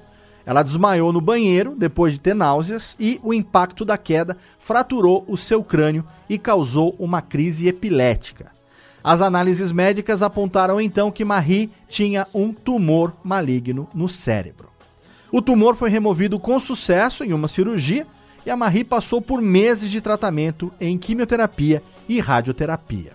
Ela 0.45 0.64
desmaiou 0.64 1.14
no 1.14 1.22
banheiro 1.22 1.76
depois 1.78 2.14
de 2.14 2.20
ter 2.20 2.34
náuseas 2.34 2.95
e 2.99 3.20
o 3.24 3.34
impacto 3.34 3.86
da 3.86 3.98
queda 3.98 4.36
fraturou 4.57 5.24
o 5.28 5.38
seu 5.38 5.64
crânio 5.64 6.03
e 6.28 6.40
causou 6.40 6.95
uma 6.98 7.22
crise 7.22 7.68
epilética. 7.68 8.52
As 9.03 9.22
análises 9.22 9.72
médicas 9.72 10.22
apontaram 10.22 10.82
então 10.82 11.11
que 11.11 11.24
Marie 11.24 11.70
tinha 11.88 12.28
um 12.34 12.52
tumor 12.52 13.14
maligno 13.24 13.88
no 13.94 14.10
cérebro. 14.10 14.70
O 15.32 15.41
tumor 15.41 15.76
foi 15.76 15.90
removido 15.90 16.40
com 16.40 16.60
sucesso 16.60 17.24
em 17.24 17.32
uma 17.32 17.48
cirurgia 17.48 18.07
e 18.45 18.52
a 18.52 18.57
Marie 18.57 18.84
passou 18.84 19.22
por 19.22 19.41
meses 19.41 19.90
de 19.90 20.02
tratamento 20.02 20.72
em 20.80 20.98
quimioterapia 20.98 21.82
e 22.07 22.20
radioterapia. 22.20 23.14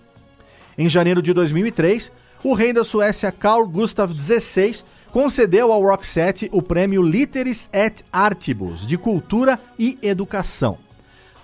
Em 0.77 0.89
janeiro 0.89 1.21
de 1.21 1.33
2003, 1.33 2.11
o 2.43 2.55
rei 2.55 2.73
da 2.73 2.85
Suécia 2.85 3.33
Carl 3.33 3.67
Gustav 3.67 4.13
XVI 4.13 4.83
concedeu 5.11 5.73
ao 5.73 5.83
Roxette 5.83 6.49
o 6.53 6.63
prêmio 6.63 7.03
Litteris 7.03 7.69
et 7.73 8.05
Artibus 8.13 8.87
de 8.87 8.97
Cultura 8.97 9.59
e 9.79 9.99
Educação. 10.03 10.79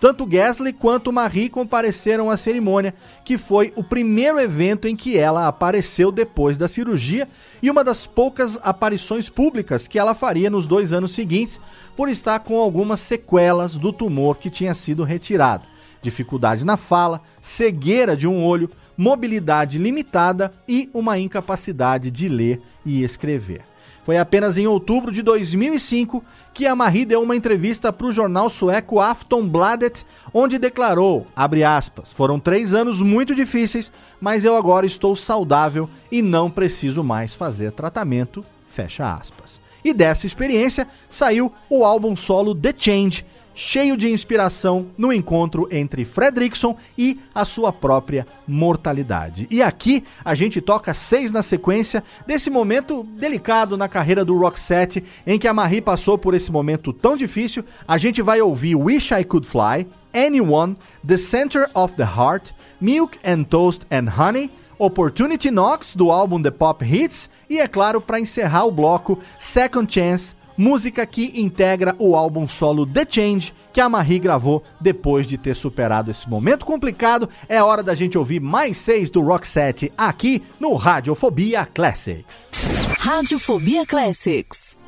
Tanto 0.04 0.26
Gasly 0.26 0.72
quanto 0.72 1.10
Marie 1.10 1.48
compareceram 1.48 2.30
à 2.30 2.36
cerimônia, 2.36 2.94
que 3.24 3.38
foi 3.38 3.72
o 3.74 3.82
primeiro 3.82 4.38
evento 4.38 4.86
em 4.86 4.94
que 4.94 5.16
ela 5.16 5.48
apareceu 5.48 6.12
depois 6.12 6.58
da 6.58 6.68
cirurgia 6.68 7.26
e 7.62 7.70
uma 7.70 7.82
das 7.82 8.06
poucas 8.06 8.58
aparições 8.62 9.30
públicas 9.30 9.88
que 9.88 9.98
ela 9.98 10.14
faria 10.14 10.50
nos 10.50 10.66
dois 10.66 10.92
anos 10.92 11.12
seguintes, 11.12 11.58
por 11.96 12.08
estar 12.08 12.40
com 12.40 12.58
algumas 12.58 13.00
sequelas 13.00 13.76
do 13.76 13.92
tumor 13.92 14.36
que 14.36 14.50
tinha 14.50 14.74
sido 14.74 15.04
retirado. 15.04 15.66
Dificuldade 16.02 16.64
na 16.64 16.76
fala, 16.76 17.22
cegueira 17.40 18.16
de 18.16 18.26
um 18.26 18.44
olho, 18.44 18.70
mobilidade 18.96 19.78
limitada 19.78 20.52
e 20.68 20.90
uma 20.92 21.18
incapacidade 21.18 22.10
de 22.10 22.28
ler 22.28 22.60
e 22.84 23.02
escrever. 23.02 23.62
Foi 24.04 24.18
apenas 24.18 24.58
em 24.58 24.66
outubro 24.66 25.10
de 25.10 25.22
2005 25.22 26.22
que 26.52 26.66
a 26.66 26.76
Marie 26.76 27.06
deu 27.06 27.22
uma 27.22 27.34
entrevista 27.34 27.90
para 27.90 28.06
o 28.06 28.12
jornal 28.12 28.50
sueco 28.50 29.00
Aftonbladet, 29.00 30.04
onde 30.32 30.58
declarou, 30.58 31.26
aspas, 31.34 32.12
foram 32.12 32.38
três 32.38 32.74
anos 32.74 33.00
muito 33.00 33.34
difíceis, 33.34 33.90
mas 34.20 34.44
eu 34.44 34.56
agora 34.56 34.84
estou 34.84 35.16
saudável 35.16 35.88
e 36.12 36.20
não 36.20 36.50
preciso 36.50 37.02
mais 37.02 37.32
fazer 37.32 37.72
tratamento, 37.72 38.44
fecha 38.68 39.10
aspas. 39.10 39.63
E 39.84 39.92
dessa 39.92 40.26
experiência 40.26 40.88
saiu 41.10 41.52
o 41.68 41.84
álbum 41.84 42.16
solo 42.16 42.54
The 42.54 42.74
Change, 42.76 43.24
cheio 43.54 43.96
de 43.96 44.10
inspiração 44.10 44.86
no 44.98 45.12
encontro 45.12 45.68
entre 45.70 46.04
Fredrickson 46.04 46.76
e 46.98 47.20
a 47.34 47.44
sua 47.44 47.72
própria 47.72 48.26
mortalidade. 48.48 49.46
E 49.50 49.62
aqui 49.62 50.02
a 50.24 50.34
gente 50.34 50.60
toca 50.60 50.92
seis 50.92 51.30
na 51.30 51.42
sequência 51.42 52.02
desse 52.26 52.50
momento 52.50 53.04
delicado 53.16 53.76
na 53.76 53.88
carreira 53.88 54.24
do 54.24 54.36
Roxette, 54.36 55.04
em 55.26 55.38
que 55.38 55.46
a 55.46 55.54
Marie 55.54 55.80
passou 55.80 56.18
por 56.18 56.34
esse 56.34 56.50
momento 56.50 56.92
tão 56.92 57.16
difícil. 57.16 57.64
A 57.86 57.96
gente 57.96 58.20
vai 58.20 58.40
ouvir 58.40 58.74
Wish 58.74 59.12
I 59.12 59.22
Could 59.22 59.46
Fly, 59.46 59.86
Anyone, 60.12 60.76
The 61.06 61.16
Center 61.16 61.68
of 61.74 61.94
the 61.94 62.04
Heart, 62.04 62.52
Milk 62.80 63.18
and 63.24 63.44
Toast 63.44 63.86
and 63.90 64.08
Honey, 64.10 64.50
Opportunity 64.84 65.50
Knocks 65.50 65.96
do 65.96 66.10
álbum 66.10 66.40
The 66.40 66.50
Pop 66.50 66.84
Hits 66.84 67.30
e 67.48 67.58
é 67.58 67.66
claro 67.66 68.00
para 68.00 68.20
encerrar 68.20 68.64
o 68.64 68.70
bloco 68.70 69.18
Second 69.38 69.92
Chance 69.92 70.34
música 70.56 71.04
que 71.04 71.32
integra 71.40 71.94
o 71.98 72.16
álbum 72.16 72.46
solo 72.46 72.86
The 72.86 73.06
Change, 73.08 73.52
que 73.72 73.80
a 73.80 73.88
Marie 73.88 74.18
gravou 74.18 74.62
depois 74.80 75.26
de 75.26 75.36
ter 75.36 75.54
superado 75.54 76.10
esse 76.10 76.28
momento 76.28 76.64
complicado. 76.64 77.28
É 77.48 77.62
hora 77.62 77.82
da 77.82 77.94
gente 77.94 78.16
ouvir 78.16 78.40
mais 78.40 78.76
seis 78.76 79.10
do 79.10 79.20
Roxette 79.20 79.92
aqui 79.96 80.42
no 80.60 80.74
Radiofobia 80.74 81.66
Classics. 81.66 82.50
Radiofobia 82.98 83.84
Classics. 83.84 84.83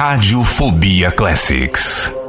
Radiofobia 0.00 1.12
Classics. 1.12 2.19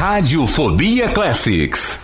Radiofobia 0.00 1.10
Classics. 1.12 2.00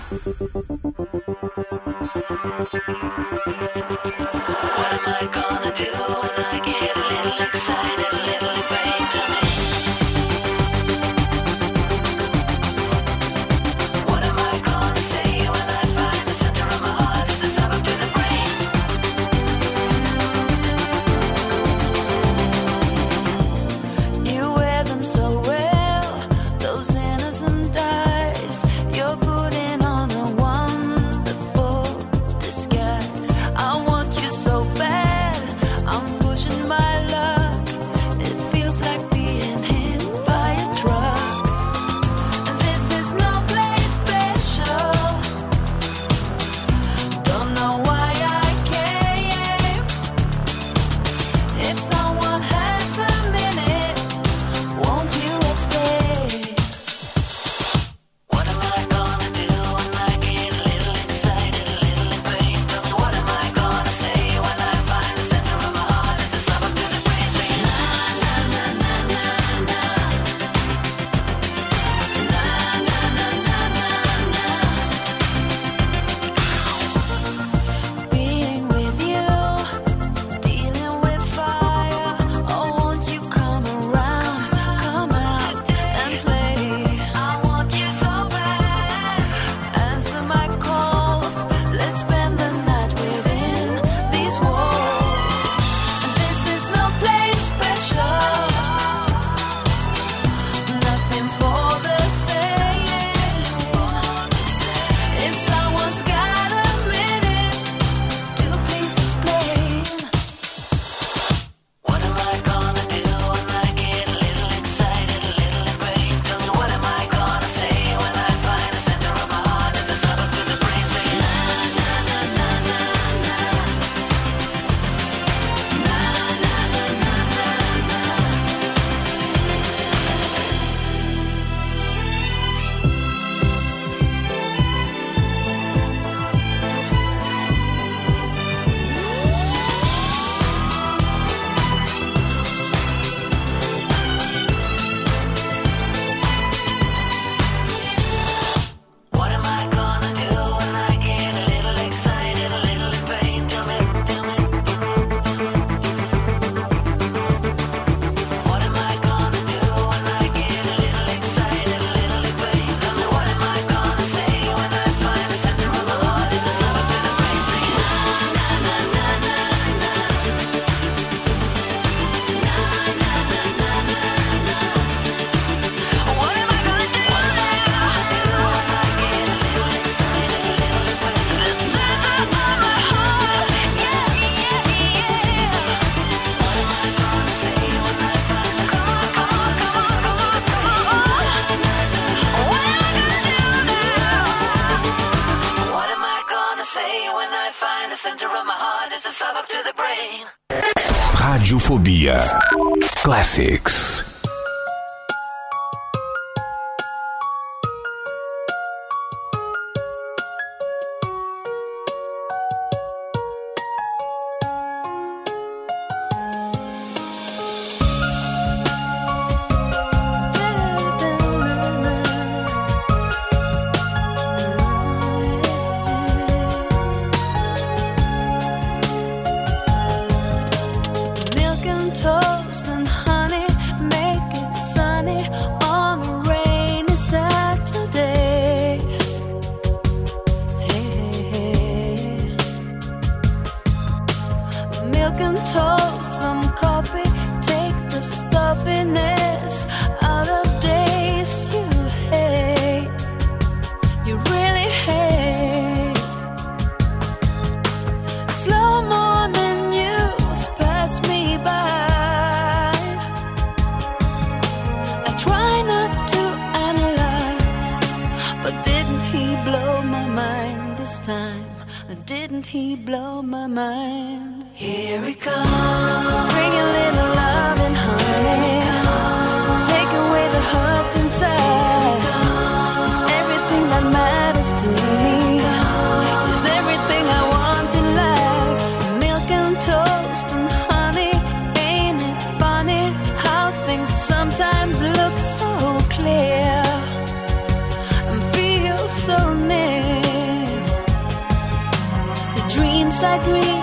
I 303.07 303.19
dream, 303.25 303.56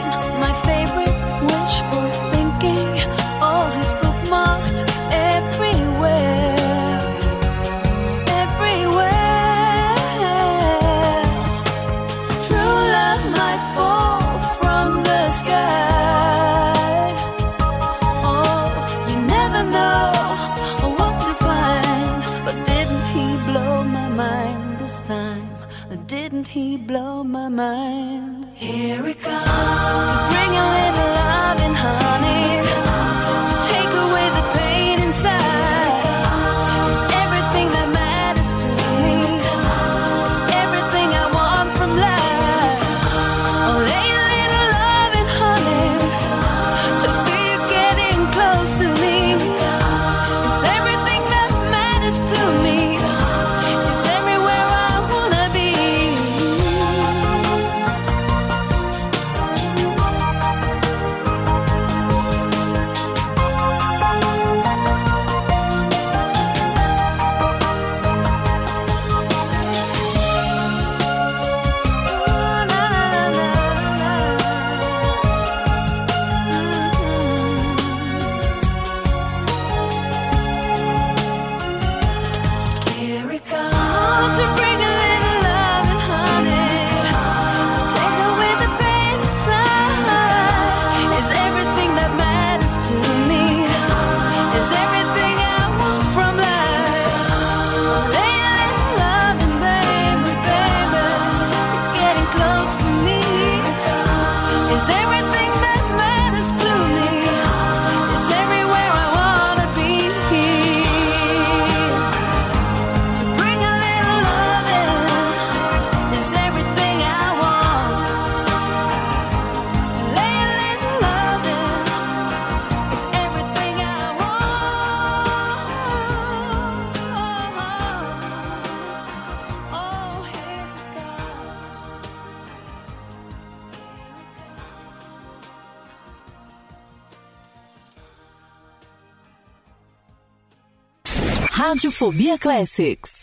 Radiofobia 142.04 142.38
Classics. 142.38 143.23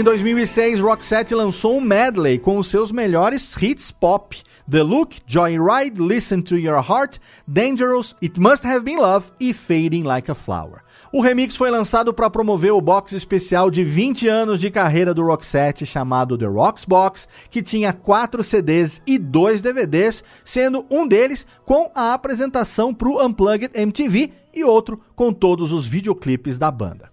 Em 0.00 0.02
2006, 0.02 0.80
Roxette 0.80 1.34
lançou 1.34 1.76
um 1.76 1.80
medley 1.82 2.38
com 2.38 2.56
os 2.56 2.68
seus 2.68 2.90
melhores 2.90 3.54
hits 3.60 3.90
pop: 3.90 4.34
The 4.66 4.82
Look, 4.82 5.20
Joyride, 5.26 6.00
Listen 6.00 6.40
to 6.40 6.56
Your 6.56 6.78
Heart, 6.78 7.18
Dangerous, 7.46 8.16
It 8.22 8.40
Must 8.40 8.66
Have 8.66 8.80
Been 8.80 8.96
Love 8.96 9.26
e 9.38 9.52
Fading 9.52 10.04
Like 10.04 10.30
a 10.30 10.34
Flower. 10.34 10.80
O 11.12 11.20
remix 11.20 11.54
foi 11.54 11.70
lançado 11.70 12.14
para 12.14 12.30
promover 12.30 12.72
o 12.72 12.80
box 12.80 13.12
especial 13.12 13.70
de 13.70 13.84
20 13.84 14.26
anos 14.26 14.58
de 14.58 14.70
carreira 14.70 15.12
do 15.12 15.22
Roxette, 15.22 15.84
chamado 15.84 16.38
The 16.38 16.46
Rocks 16.46 16.86
Box, 16.86 17.28
que 17.50 17.60
tinha 17.60 17.92
4 17.92 18.42
CDs 18.42 19.02
e 19.06 19.18
2 19.18 19.60
DVDs, 19.60 20.24
sendo 20.42 20.86
um 20.88 21.06
deles 21.06 21.46
com 21.66 21.90
a 21.94 22.14
apresentação 22.14 22.94
para 22.94 23.06
o 23.10 23.22
Unplugged 23.22 23.72
MTV 23.74 24.32
e 24.54 24.64
outro 24.64 24.98
com 25.14 25.30
todos 25.30 25.72
os 25.72 25.84
videoclipes 25.84 26.56
da 26.56 26.70
banda. 26.70 27.09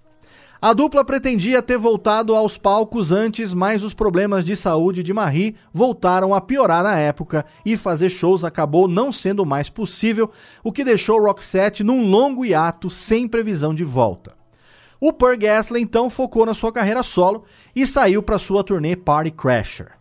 A 0.60 0.74
dupla 0.74 1.06
pretendia 1.06 1.62
ter 1.62 1.78
voltado 1.78 2.34
aos 2.34 2.58
palcos 2.58 3.12
antes, 3.12 3.54
mas 3.54 3.84
os 3.84 3.94
problemas 3.94 4.44
de 4.44 4.56
saúde 4.56 5.04
de 5.04 5.14
Marie 5.14 5.56
voltaram 5.72 6.34
a 6.34 6.42
piorar 6.42 6.84
na 6.84 6.98
época 6.98 7.46
e 7.64 7.78
fazer 7.78 8.10
shows 8.10 8.44
acabou 8.44 8.88
não 8.88 9.12
sendo 9.12 9.46
mais 9.46 9.70
possível, 9.70 10.32
o 10.64 10.72
que 10.72 10.84
deixou 10.84 11.22
Roxette 11.22 11.84
num 11.84 12.10
longo 12.10 12.44
hiato 12.44 12.90
sem 12.90 13.28
previsão 13.28 13.74
de 13.74 13.84
volta. 13.84 14.36
O 15.00 15.14
Per 15.14 15.40
Gessler 15.40 15.80
então 15.80 16.10
focou 16.10 16.44
na 16.44 16.56
sua 16.56 16.72
carreira 16.72 17.04
solo 17.04 17.44
e 17.76 17.86
saiu 17.86 18.24
para 18.24 18.40
sua 18.40 18.64
turnê 18.64 18.96
Party 18.96 19.30
Crasher. 19.30 19.92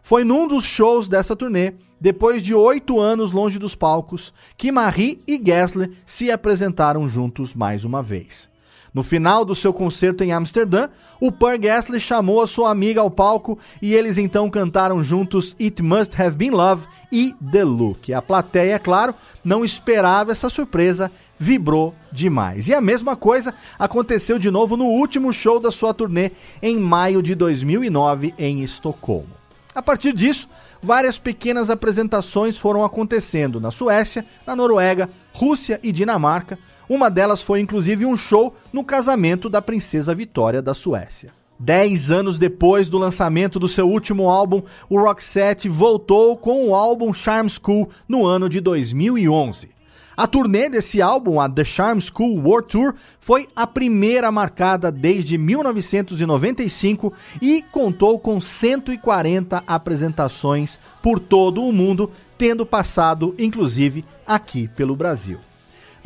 Foi 0.00 0.24
num 0.24 0.48
dos 0.48 0.64
shows 0.64 1.10
dessa 1.10 1.36
turnê, 1.36 1.74
depois 2.00 2.42
de 2.42 2.54
oito 2.54 2.98
anos 2.98 3.32
longe 3.32 3.58
dos 3.58 3.74
palcos, 3.74 4.32
que 4.56 4.72
Marie 4.72 5.22
e 5.28 5.38
Gessler 5.44 5.90
se 6.06 6.30
apresentaram 6.30 7.06
juntos 7.06 7.54
mais 7.54 7.84
uma 7.84 8.02
vez. 8.02 8.48
No 8.96 9.02
final 9.02 9.44
do 9.44 9.54
seu 9.54 9.74
concerto 9.74 10.24
em 10.24 10.32
Amsterdã, 10.32 10.88
o 11.20 11.30
Per 11.30 11.60
Gessler 11.60 12.00
chamou 12.00 12.40
a 12.40 12.46
sua 12.46 12.70
amiga 12.70 13.02
ao 13.02 13.10
palco 13.10 13.58
e 13.82 13.92
eles 13.92 14.16
então 14.16 14.48
cantaram 14.48 15.04
juntos 15.04 15.54
It 15.60 15.82
Must 15.82 16.18
Have 16.18 16.34
Been 16.34 16.52
Love 16.52 16.86
e 17.12 17.34
The 17.52 17.62
Look. 17.62 18.10
A 18.14 18.22
plateia, 18.22 18.76
é 18.76 18.78
claro, 18.78 19.14
não 19.44 19.66
esperava 19.66 20.32
essa 20.32 20.48
surpresa, 20.48 21.12
vibrou 21.38 21.94
demais. 22.10 22.68
E 22.68 22.74
a 22.74 22.80
mesma 22.80 23.14
coisa 23.14 23.52
aconteceu 23.78 24.38
de 24.38 24.50
novo 24.50 24.78
no 24.78 24.86
último 24.86 25.30
show 25.30 25.60
da 25.60 25.70
sua 25.70 25.92
turnê 25.92 26.30
em 26.62 26.80
maio 26.80 27.22
de 27.22 27.34
2009 27.34 28.32
em 28.38 28.62
Estocolmo. 28.62 29.28
A 29.74 29.82
partir 29.82 30.14
disso, 30.14 30.48
várias 30.80 31.18
pequenas 31.18 31.68
apresentações 31.68 32.56
foram 32.56 32.82
acontecendo 32.82 33.60
na 33.60 33.70
Suécia, 33.70 34.24
na 34.46 34.56
Noruega, 34.56 35.10
Rússia 35.34 35.78
e 35.82 35.92
Dinamarca, 35.92 36.58
uma 36.88 37.10
delas 37.10 37.42
foi 37.42 37.60
inclusive 37.60 38.06
um 38.06 38.16
show 38.16 38.54
no 38.72 38.84
casamento 38.84 39.48
da 39.48 39.60
princesa 39.60 40.14
Vitória 40.14 40.62
da 40.62 40.74
Suécia. 40.74 41.30
Dez 41.58 42.10
anos 42.10 42.38
depois 42.38 42.88
do 42.88 42.98
lançamento 42.98 43.58
do 43.58 43.66
seu 43.66 43.88
último 43.88 44.28
álbum, 44.28 44.62
o 44.90 45.00
Roxette 45.00 45.68
voltou 45.68 46.36
com 46.36 46.68
o 46.68 46.74
álbum 46.74 47.14
Charm 47.14 47.48
School 47.48 47.88
no 48.06 48.26
ano 48.26 48.48
de 48.48 48.60
2011. 48.60 49.70
A 50.16 50.26
turnê 50.26 50.70
desse 50.70 51.02
álbum, 51.02 51.38
a 51.38 51.48
The 51.48 51.64
Charm 51.64 51.98
School 52.00 52.40
World 52.42 52.68
Tour, 52.68 52.94
foi 53.20 53.46
a 53.54 53.66
primeira 53.66 54.32
marcada 54.32 54.90
desde 54.90 55.36
1995 55.36 57.12
e 57.40 57.62
contou 57.70 58.18
com 58.18 58.40
140 58.40 59.62
apresentações 59.66 60.78
por 61.02 61.20
todo 61.20 61.62
o 61.62 61.72
mundo, 61.72 62.10
tendo 62.38 62.64
passado 62.64 63.34
inclusive 63.38 64.06
aqui 64.26 64.68
pelo 64.68 64.96
Brasil. 64.96 65.38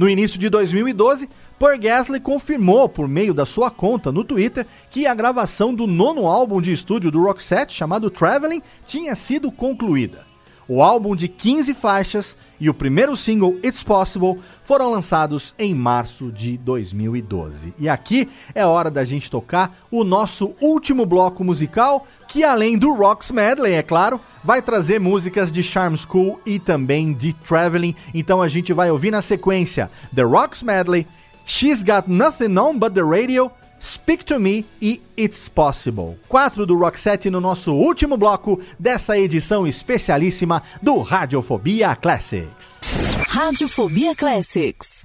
No 0.01 0.09
início 0.09 0.41
de 0.41 0.49
2012, 0.49 1.29
Per 1.59 1.79
Gessler 1.79 2.23
confirmou 2.23 2.89
por 2.89 3.07
meio 3.07 3.35
da 3.35 3.45
sua 3.45 3.71
conta 3.71 4.11
no 4.11 4.25
Twitter 4.25 4.67
que 4.89 5.07
a 5.07 5.13
gravação 5.13 5.75
do 5.75 5.87
nono 5.87 6.27
álbum 6.27 6.59
de 6.59 6.73
estúdio 6.73 7.11
do 7.11 7.23
Roxette, 7.23 7.75
chamado 7.75 8.09
Traveling, 8.09 8.63
tinha 8.87 9.15
sido 9.15 9.53
concluída. 9.53 10.25
O 10.67 10.83
álbum 10.83 11.15
de 11.15 11.29
15 11.29 11.75
faixas 11.75 12.35
e 12.61 12.69
o 12.69 12.75
primeiro 12.75 13.17
single 13.17 13.59
It's 13.65 13.83
Possible 13.83 14.39
foram 14.63 14.91
lançados 14.91 15.55
em 15.59 15.75
março 15.75 16.31
de 16.31 16.59
2012. 16.59 17.75
E 17.79 17.89
aqui 17.89 18.29
é 18.55 18.65
hora 18.65 18.91
da 18.91 19.05
gente 19.05 19.31
tocar 19.31 19.77
o 19.91 20.05
nosso 20.05 20.55
último 20.61 21.07
bloco 21.07 21.43
musical, 21.43 22.07
que 22.29 22.45
além 22.45 22.77
do 22.77 22.93
Rocks 22.93 23.31
Medley, 23.31 23.73
é 23.73 23.83
claro, 23.83 24.21
vai 24.45 24.61
trazer 24.61 25.01
músicas 25.01 25.51
de 25.51 25.63
Charm 25.63 25.97
School 25.97 26.39
e 26.45 26.59
também 26.59 27.13
de 27.13 27.33
Traveling. 27.33 27.97
Então 28.13 28.43
a 28.43 28.49
gente 28.49 28.73
vai 28.73 28.91
ouvir 28.91 29.11
na 29.11 29.23
sequência 29.23 29.91
The 30.15 30.23
Rocks 30.23 30.63
Medley, 30.63 31.07
She's 31.47 31.83
Got 31.83 32.05
Nothing 32.07 32.57
On 32.59 32.79
But 32.79 32.93
The 32.93 33.03
Radio, 33.03 33.51
Speak 33.81 34.25
to 34.27 34.39
Me 34.39 34.67
e 34.81 35.01
It's 35.17 35.49
Possible. 35.49 36.19
Quatro 36.29 36.67
do 36.67 36.77
Roxette 36.77 37.31
no 37.31 37.41
nosso 37.41 37.73
último 37.73 38.17
bloco 38.19 38.61
dessa 38.79 39.19
edição 39.19 39.67
especialíssima 39.67 40.63
do 40.83 41.01
Radiofobia 41.01 41.97
Classics. 41.97 42.79
Radiofobia 43.27 44.15
Classics. 44.15 45.03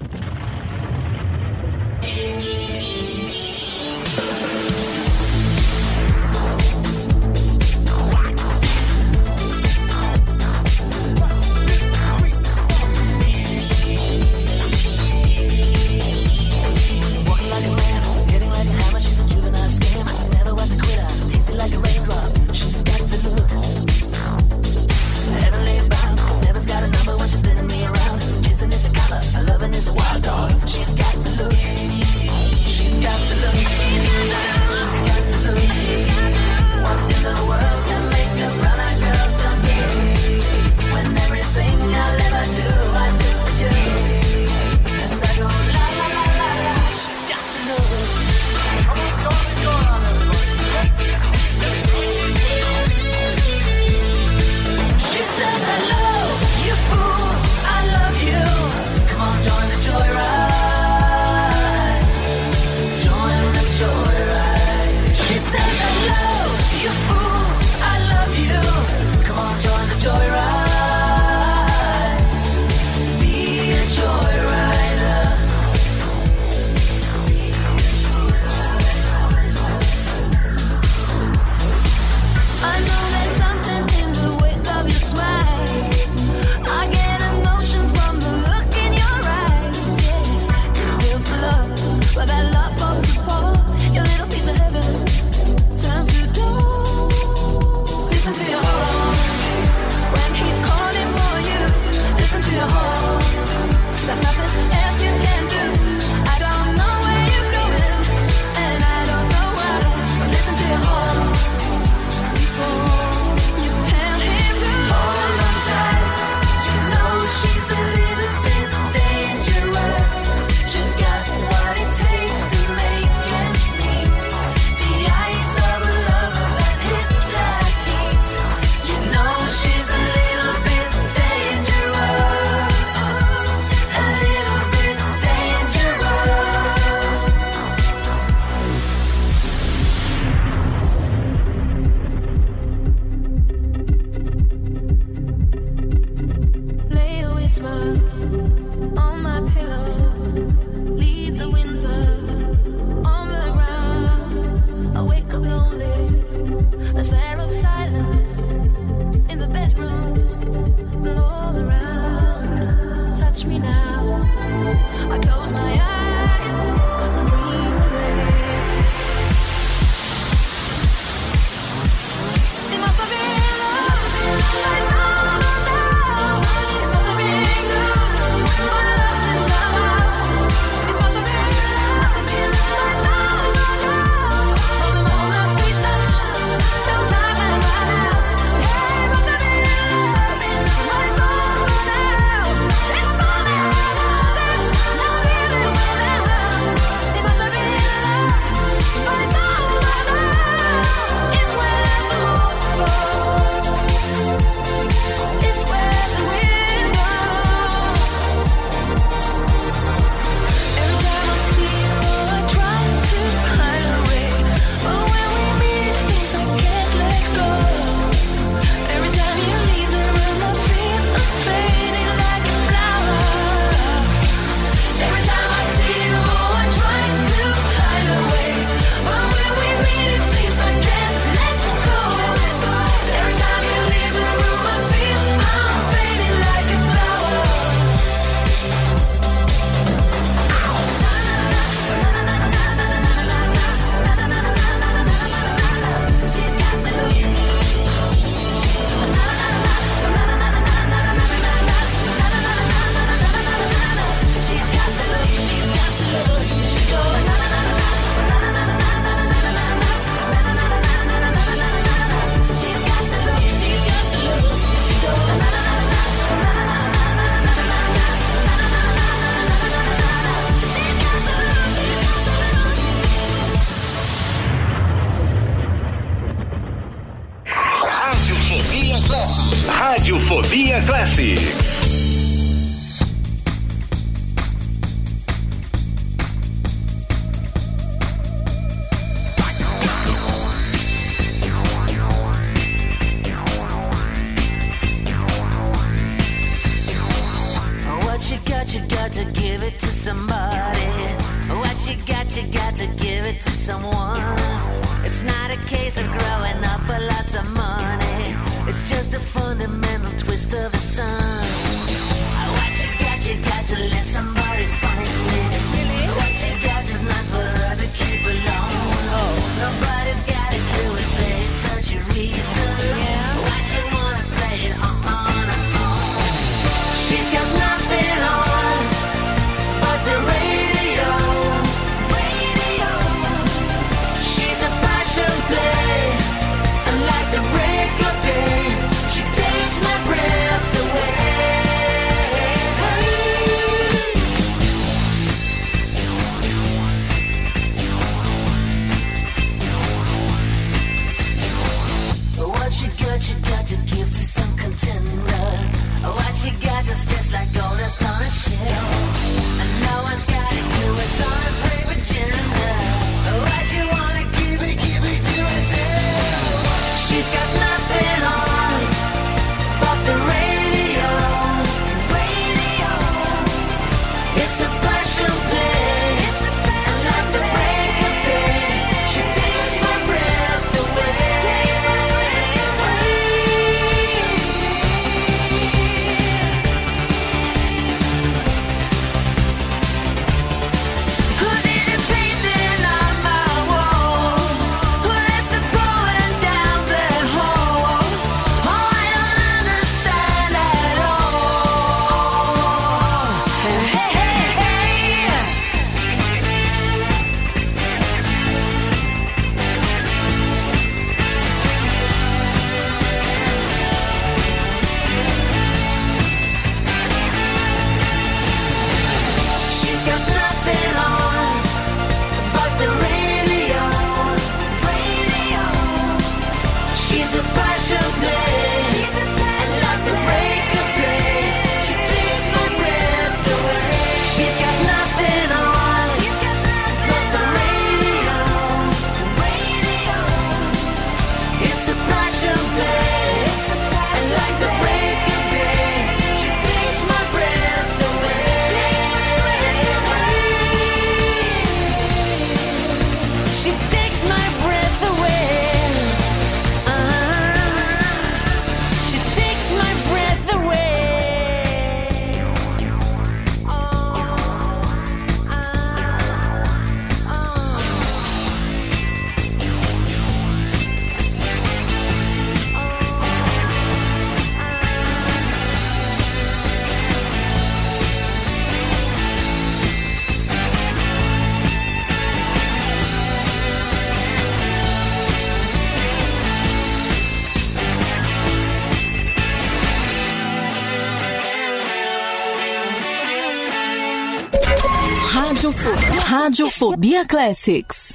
Radiofobia 496.56 497.26
Classics. 497.26 498.15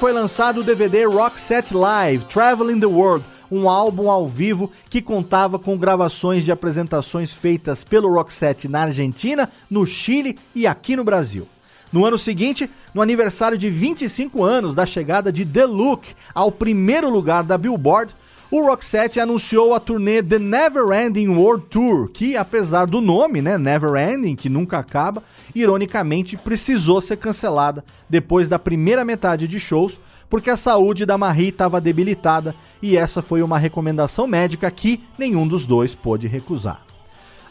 Foi 0.00 0.14
lançado 0.14 0.62
o 0.62 0.64
DVD 0.64 1.04
Rock 1.04 1.38
Set 1.38 1.74
Live 1.74 2.24
Traveling 2.24 2.80
the 2.80 2.86
World, 2.86 3.22
um 3.52 3.68
álbum 3.68 4.10
ao 4.10 4.26
vivo 4.26 4.72
que 4.88 5.02
contava 5.02 5.58
com 5.58 5.76
gravações 5.76 6.42
de 6.42 6.50
apresentações 6.50 7.34
feitas 7.34 7.84
pelo 7.84 8.10
Roxette 8.10 8.66
na 8.66 8.84
Argentina, 8.84 9.50
no 9.70 9.86
Chile 9.86 10.38
e 10.54 10.66
aqui 10.66 10.96
no 10.96 11.04
Brasil. 11.04 11.46
No 11.92 12.06
ano 12.06 12.16
seguinte, 12.16 12.70
no 12.94 13.02
aniversário 13.02 13.58
de 13.58 13.68
25 13.68 14.42
anos 14.42 14.74
da 14.74 14.86
chegada 14.86 15.30
de 15.30 15.44
The 15.44 15.66
Look 15.66 16.14
ao 16.34 16.50
primeiro 16.50 17.10
lugar 17.10 17.44
da 17.44 17.58
Billboard, 17.58 18.16
o 18.50 18.66
Roxette 18.66 19.20
anunciou 19.20 19.72
a 19.74 19.78
turnê 19.78 20.20
The 20.22 20.38
Never 20.38 20.90
Ending 20.90 21.28
World 21.28 21.66
Tour, 21.70 22.08
que 22.08 22.36
apesar 22.36 22.86
do 22.86 23.00
nome, 23.00 23.40
né, 23.40 23.56
Never 23.56 23.94
Ending, 23.94 24.34
que 24.34 24.48
nunca 24.48 24.78
acaba, 24.78 25.22
ironicamente 25.54 26.36
precisou 26.36 27.00
ser 27.00 27.16
cancelada 27.16 27.84
depois 28.08 28.48
da 28.48 28.58
primeira 28.58 29.04
metade 29.04 29.46
de 29.46 29.60
shows, 29.60 30.00
porque 30.28 30.50
a 30.50 30.56
saúde 30.56 31.06
da 31.06 31.16
Marie 31.16 31.50
estava 31.50 31.80
debilitada 31.80 32.54
e 32.82 32.96
essa 32.96 33.22
foi 33.22 33.40
uma 33.40 33.56
recomendação 33.56 34.26
médica 34.26 34.68
que 34.68 35.00
nenhum 35.16 35.46
dos 35.46 35.64
dois 35.64 35.94
pôde 35.94 36.26
recusar. 36.26 36.84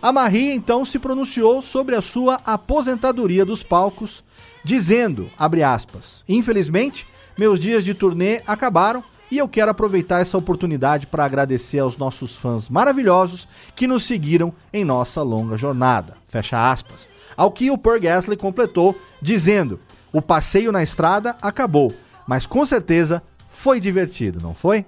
A 0.02 0.11
Marie 0.11 0.52
então 0.52 0.84
se 0.84 1.00
pronunciou 1.00 1.61
sobre 1.61 1.95
a 1.95 2.02
sua 2.02 2.42
aposentadoria 2.45 3.45
dos 3.45 3.64
palcos, 3.64 4.22
dizendo, 4.66 5.30
aspas, 5.38 6.26
infelizmente, 6.28 7.08
meus 7.38 7.58
dias 7.58 7.86
de 7.86 7.94
turnê 7.94 8.42
acabaram 8.45 9.02
e 9.32 9.38
eu 9.38 9.48
quero 9.48 9.72
aproveitar 9.72 10.22
essa 10.22 10.38
oportunidade 10.38 11.08
para 11.08 11.25
agradecer 11.25 11.80
aos 11.80 11.98
nossos 11.98 12.35
fãs 12.35 12.69
maravilhosos 12.69 13.48
que 13.75 13.88
nos 13.88 14.03
seguiram 14.03 14.53
em 14.74 14.83
nossa 14.83 15.22
longa 15.22 15.58
jornada. 15.58 16.16
Fecha 16.27 16.72
aspas. 16.72 17.08
Ao 17.38 17.51
que 17.51 17.72
o 17.72 17.77
Per 17.77 18.01
Gasly 18.01 18.35
completou, 18.35 18.99
dizendo: 19.22 19.80
O 20.11 20.22
passeio 20.22 20.72
na 20.72 20.83
estrada 20.83 21.38
acabou, 21.41 21.93
mas 22.27 22.45
com 22.45 22.66
certeza 22.66 23.22
foi 23.48 23.80
divertido, 23.80 24.40
não 24.41 24.53
foi? 24.53 24.85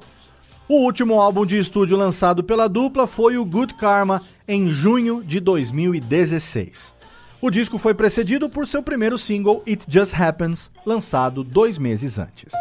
O 0.67 0.85
último 0.85 1.19
álbum 1.19 1.45
de 1.45 1.57
estúdio 1.57 1.97
lançado 1.97 2.43
pela 2.43 2.69
dupla 2.69 3.05
foi 3.05 3.37
o 3.37 3.45
Good 3.45 3.73
Karma 3.73 4.21
em 4.47 4.69
junho 4.69 5.23
de 5.23 5.39
2016. 5.39 6.93
O 7.41 7.49
disco 7.49 7.77
foi 7.77 7.93
precedido 7.93 8.49
por 8.49 8.67
seu 8.67 8.83
primeiro 8.83 9.17
single 9.17 9.63
It 9.67 9.83
Just 9.87 10.13
Happens, 10.13 10.69
lançado 10.85 11.43
dois 11.43 11.77
meses 11.77 12.19
antes. 12.19 12.53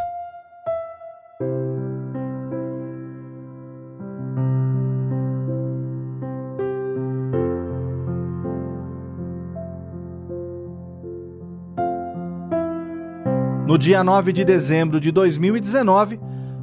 No 13.70 13.78
dia 13.78 14.02
9 14.02 14.32
de 14.32 14.44
dezembro 14.44 14.98
de 14.98 15.12
2019, 15.12 16.18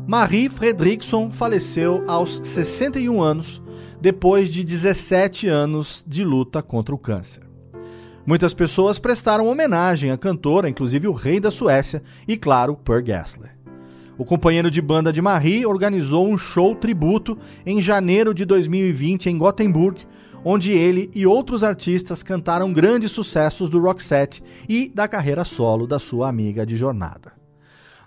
Marie 0.06 0.50
Fredriksson 0.50 1.32
faleceu 1.32 2.04
aos 2.06 2.42
61 2.44 3.22
anos, 3.22 3.64
depois 4.02 4.52
de 4.52 4.62
17 4.62 5.48
anos 5.48 6.04
de 6.06 6.26
luta 6.26 6.62
contra 6.62 6.94
o 6.94 6.98
câncer. 6.98 7.44
Muitas 8.26 8.54
pessoas 8.54 9.00
prestaram 9.00 9.48
homenagem 9.48 10.12
à 10.12 10.18
cantora, 10.18 10.68
inclusive 10.68 11.08
o 11.08 11.14
rei 11.14 11.40
da 11.40 11.50
Suécia 11.50 12.04
e, 12.28 12.36
claro, 12.36 12.76
Per 12.76 13.02
Gessler. 13.06 13.56
O 14.18 14.26
companheiro 14.26 14.70
de 14.70 14.82
banda 14.82 15.14
de 15.14 15.22
Marie 15.22 15.66
organizou 15.66 16.28
um 16.28 16.38
show 16.38 16.76
tributo 16.76 17.38
em 17.66 17.82
janeiro 17.82 18.34
de 18.34 18.44
2020 18.44 19.30
em 19.30 19.38
Gothenburg, 19.38 20.06
onde 20.44 20.72
ele 20.72 21.10
e 21.14 21.26
outros 21.26 21.64
artistas 21.64 22.24
cantaram 22.24 22.72
grandes 22.72 23.12
sucessos 23.12 23.70
do 23.70 23.80
Roxette 23.80 24.44
e 24.68 24.92
da 24.94 25.08
carreira 25.08 25.44
solo 25.44 25.88
da 25.88 26.00
sua 26.00 26.30
amiga 26.30 26.66
de 26.66 26.78
jornada. 26.78 27.38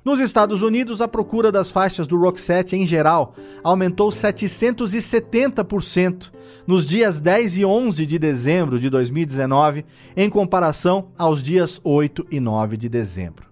Nos 0.03 0.19
Estados 0.19 0.63
Unidos, 0.63 1.03
a 1.03 1.09
procura 1.09 1.53
das 1.53 1.71
faixas 1.71 2.07
do 2.07 2.19
Roxette 2.19 2.75
em 2.75 2.87
geral 2.87 3.35
aumentou 3.63 4.09
770% 4.09 6.31
nos 6.67 6.87
dias 6.87 7.21
10 7.21 7.59
e 7.59 7.65
11 7.65 8.07
de 8.07 8.19
dezembro 8.19 8.79
de 8.79 8.89
2019, 8.89 9.85
em 10.17 10.31
comparação 10.31 11.09
aos 11.19 11.43
dias 11.43 11.79
8 11.85 12.29
e 12.31 12.41
9 12.41 12.79
de 12.79 12.89
dezembro. 12.89 13.50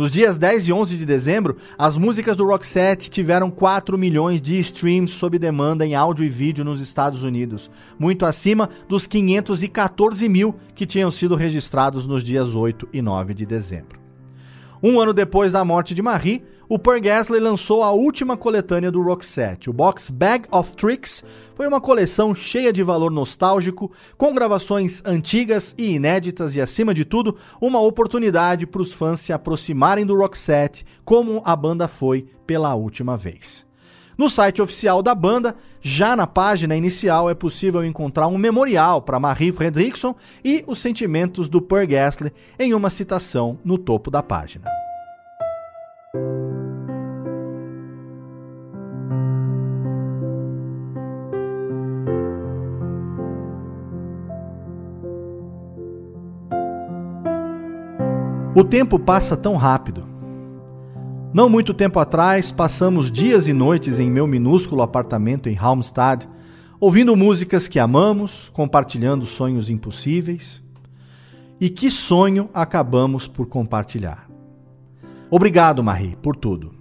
Nos 0.00 0.10
dias 0.10 0.38
10 0.38 0.68
e 0.68 0.72
11 0.72 0.96
de 0.96 1.04
dezembro, 1.04 1.58
as 1.76 1.98
músicas 1.98 2.34
do 2.34 2.46
Roxette 2.46 3.10
tiveram 3.10 3.50
4 3.50 3.98
milhões 3.98 4.40
de 4.40 4.58
streams 4.58 5.12
sob 5.12 5.38
demanda 5.38 5.84
em 5.84 5.94
áudio 5.94 6.24
e 6.24 6.28
vídeo 6.30 6.64
nos 6.64 6.80
Estados 6.80 7.22
Unidos, 7.22 7.70
muito 7.98 8.24
acima 8.24 8.70
dos 8.88 9.06
514 9.06 10.26
mil 10.26 10.54
que 10.74 10.86
tinham 10.86 11.10
sido 11.10 11.36
registrados 11.36 12.06
nos 12.06 12.24
dias 12.24 12.54
8 12.54 12.88
e 12.94 13.02
9 13.02 13.34
de 13.34 13.44
dezembro. 13.44 14.00
Um 14.82 14.98
ano 14.98 15.12
depois 15.12 15.52
da 15.52 15.62
morte 15.66 15.94
de 15.94 16.00
Marie, 16.00 16.42
o 16.70 16.78
Per 16.78 17.02
Gessle 17.02 17.40
lançou 17.40 17.82
a 17.82 17.90
última 17.90 18.36
coletânea 18.36 18.92
do 18.92 19.02
Roxette. 19.02 19.68
O 19.68 19.72
box 19.72 20.08
Bag 20.08 20.46
of 20.52 20.76
Tricks 20.76 21.24
foi 21.56 21.66
uma 21.66 21.80
coleção 21.80 22.32
cheia 22.32 22.72
de 22.72 22.80
valor 22.80 23.10
nostálgico, 23.10 23.90
com 24.16 24.32
gravações 24.32 25.02
antigas 25.04 25.74
e 25.76 25.96
inéditas 25.96 26.54
e, 26.54 26.60
acima 26.60 26.94
de 26.94 27.04
tudo, 27.04 27.36
uma 27.60 27.80
oportunidade 27.80 28.68
para 28.68 28.80
os 28.80 28.92
fãs 28.92 29.18
se 29.18 29.32
aproximarem 29.32 30.06
do 30.06 30.14
Roxette 30.14 30.86
como 31.04 31.42
a 31.44 31.56
banda 31.56 31.88
foi 31.88 32.28
pela 32.46 32.72
última 32.76 33.16
vez. 33.16 33.66
No 34.16 34.30
site 34.30 34.62
oficial 34.62 35.02
da 35.02 35.12
banda, 35.14 35.56
já 35.80 36.14
na 36.14 36.28
página 36.28 36.76
inicial 36.76 37.28
é 37.28 37.34
possível 37.34 37.84
encontrar 37.84 38.28
um 38.28 38.38
memorial 38.38 39.02
para 39.02 39.18
Marie 39.18 39.50
Fredriksson 39.50 40.14
e 40.44 40.62
os 40.68 40.78
sentimentos 40.78 41.48
do 41.48 41.60
Per 41.60 41.90
Gessle 41.90 42.32
em 42.60 42.74
uma 42.74 42.90
citação 42.90 43.58
no 43.64 43.76
topo 43.76 44.08
da 44.08 44.22
página. 44.22 44.79
O 58.52 58.64
tempo 58.64 58.98
passa 58.98 59.36
tão 59.36 59.54
rápido. 59.54 60.04
Não 61.32 61.48
muito 61.48 61.72
tempo 61.72 62.00
atrás, 62.00 62.50
passamos 62.50 63.08
dias 63.08 63.46
e 63.46 63.52
noites 63.52 64.00
em 64.00 64.10
meu 64.10 64.26
minúsculo 64.26 64.82
apartamento 64.82 65.48
em 65.48 65.56
Halmstad, 65.56 66.26
ouvindo 66.80 67.14
músicas 67.14 67.68
que 67.68 67.78
amamos, 67.78 68.50
compartilhando 68.52 69.24
sonhos 69.24 69.70
impossíveis. 69.70 70.64
E 71.60 71.70
que 71.70 71.88
sonho 71.88 72.50
acabamos 72.52 73.28
por 73.28 73.46
compartilhar. 73.46 74.28
Obrigado, 75.30 75.84
Marie, 75.84 76.16
por 76.16 76.34
tudo. 76.34 76.74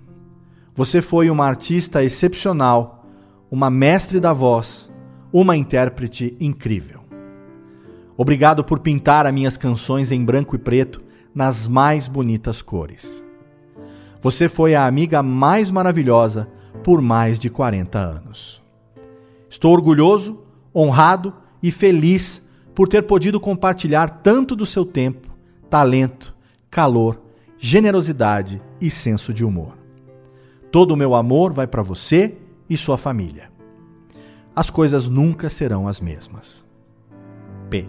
Você 0.74 1.04
foi 1.04 1.30
uma 1.30 1.46
artista 1.46 2.04
excepcional, 2.04 3.06
uma 3.52 3.70
mestre 3.70 4.20
da 4.20 4.34
voz, 4.34 4.90
uma 5.32 5.56
intérprete 5.56 6.36
incrível. 6.40 7.02
Obrigado 8.18 8.64
por 8.64 8.80
pintar 8.80 9.28
as 9.28 9.34
minhas 9.34 9.56
canções 9.56 10.12
em 10.12 10.26
branco 10.26 10.56
e 10.56 10.58
preto 10.58 11.08
nas 11.34 11.68
mais 11.68 12.08
bonitas 12.08 12.62
cores. 12.62 13.24
Você 14.22 14.50
foi 14.50 14.76
a 14.76 14.86
amiga 14.86 15.24
mais 15.24 15.72
maravilhosa 15.72 16.48
por 16.84 17.02
mais 17.02 17.40
de 17.40 17.50
40 17.50 17.98
anos. 17.98 18.62
Estou 19.50 19.72
orgulhoso, 19.72 20.40
honrado 20.76 21.34
e 21.62 21.72
feliz 21.72 22.42
por 22.76 22.88
ter 22.88 23.04
podido 23.04 23.40
compartilhar 23.40 24.22
tanto 24.22 24.56
do 24.56 24.66
seu 24.66 24.86
tempo, 24.86 25.30
talento, 25.70 26.36
calor, 26.70 27.22
generosidade 27.58 28.62
e 28.80 28.90
senso 28.90 29.34
de 29.34 29.44
humor. 29.44 29.78
Todo 30.72 30.92
o 30.92 30.98
meu 30.98 31.16
amor 31.16 31.52
vai 31.52 31.68
para 31.68 31.82
você 31.82 32.38
e 32.70 32.78
sua 32.78 32.98
família. 32.98 33.50
As 34.56 34.70
coisas 34.70 35.08
nunca 35.08 35.50
serão 35.50 35.88
as 35.88 36.00
mesmas. 36.00 36.66
P. 37.70 37.88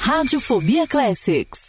Radiofobia 0.00 0.86
Classics. 0.86 1.68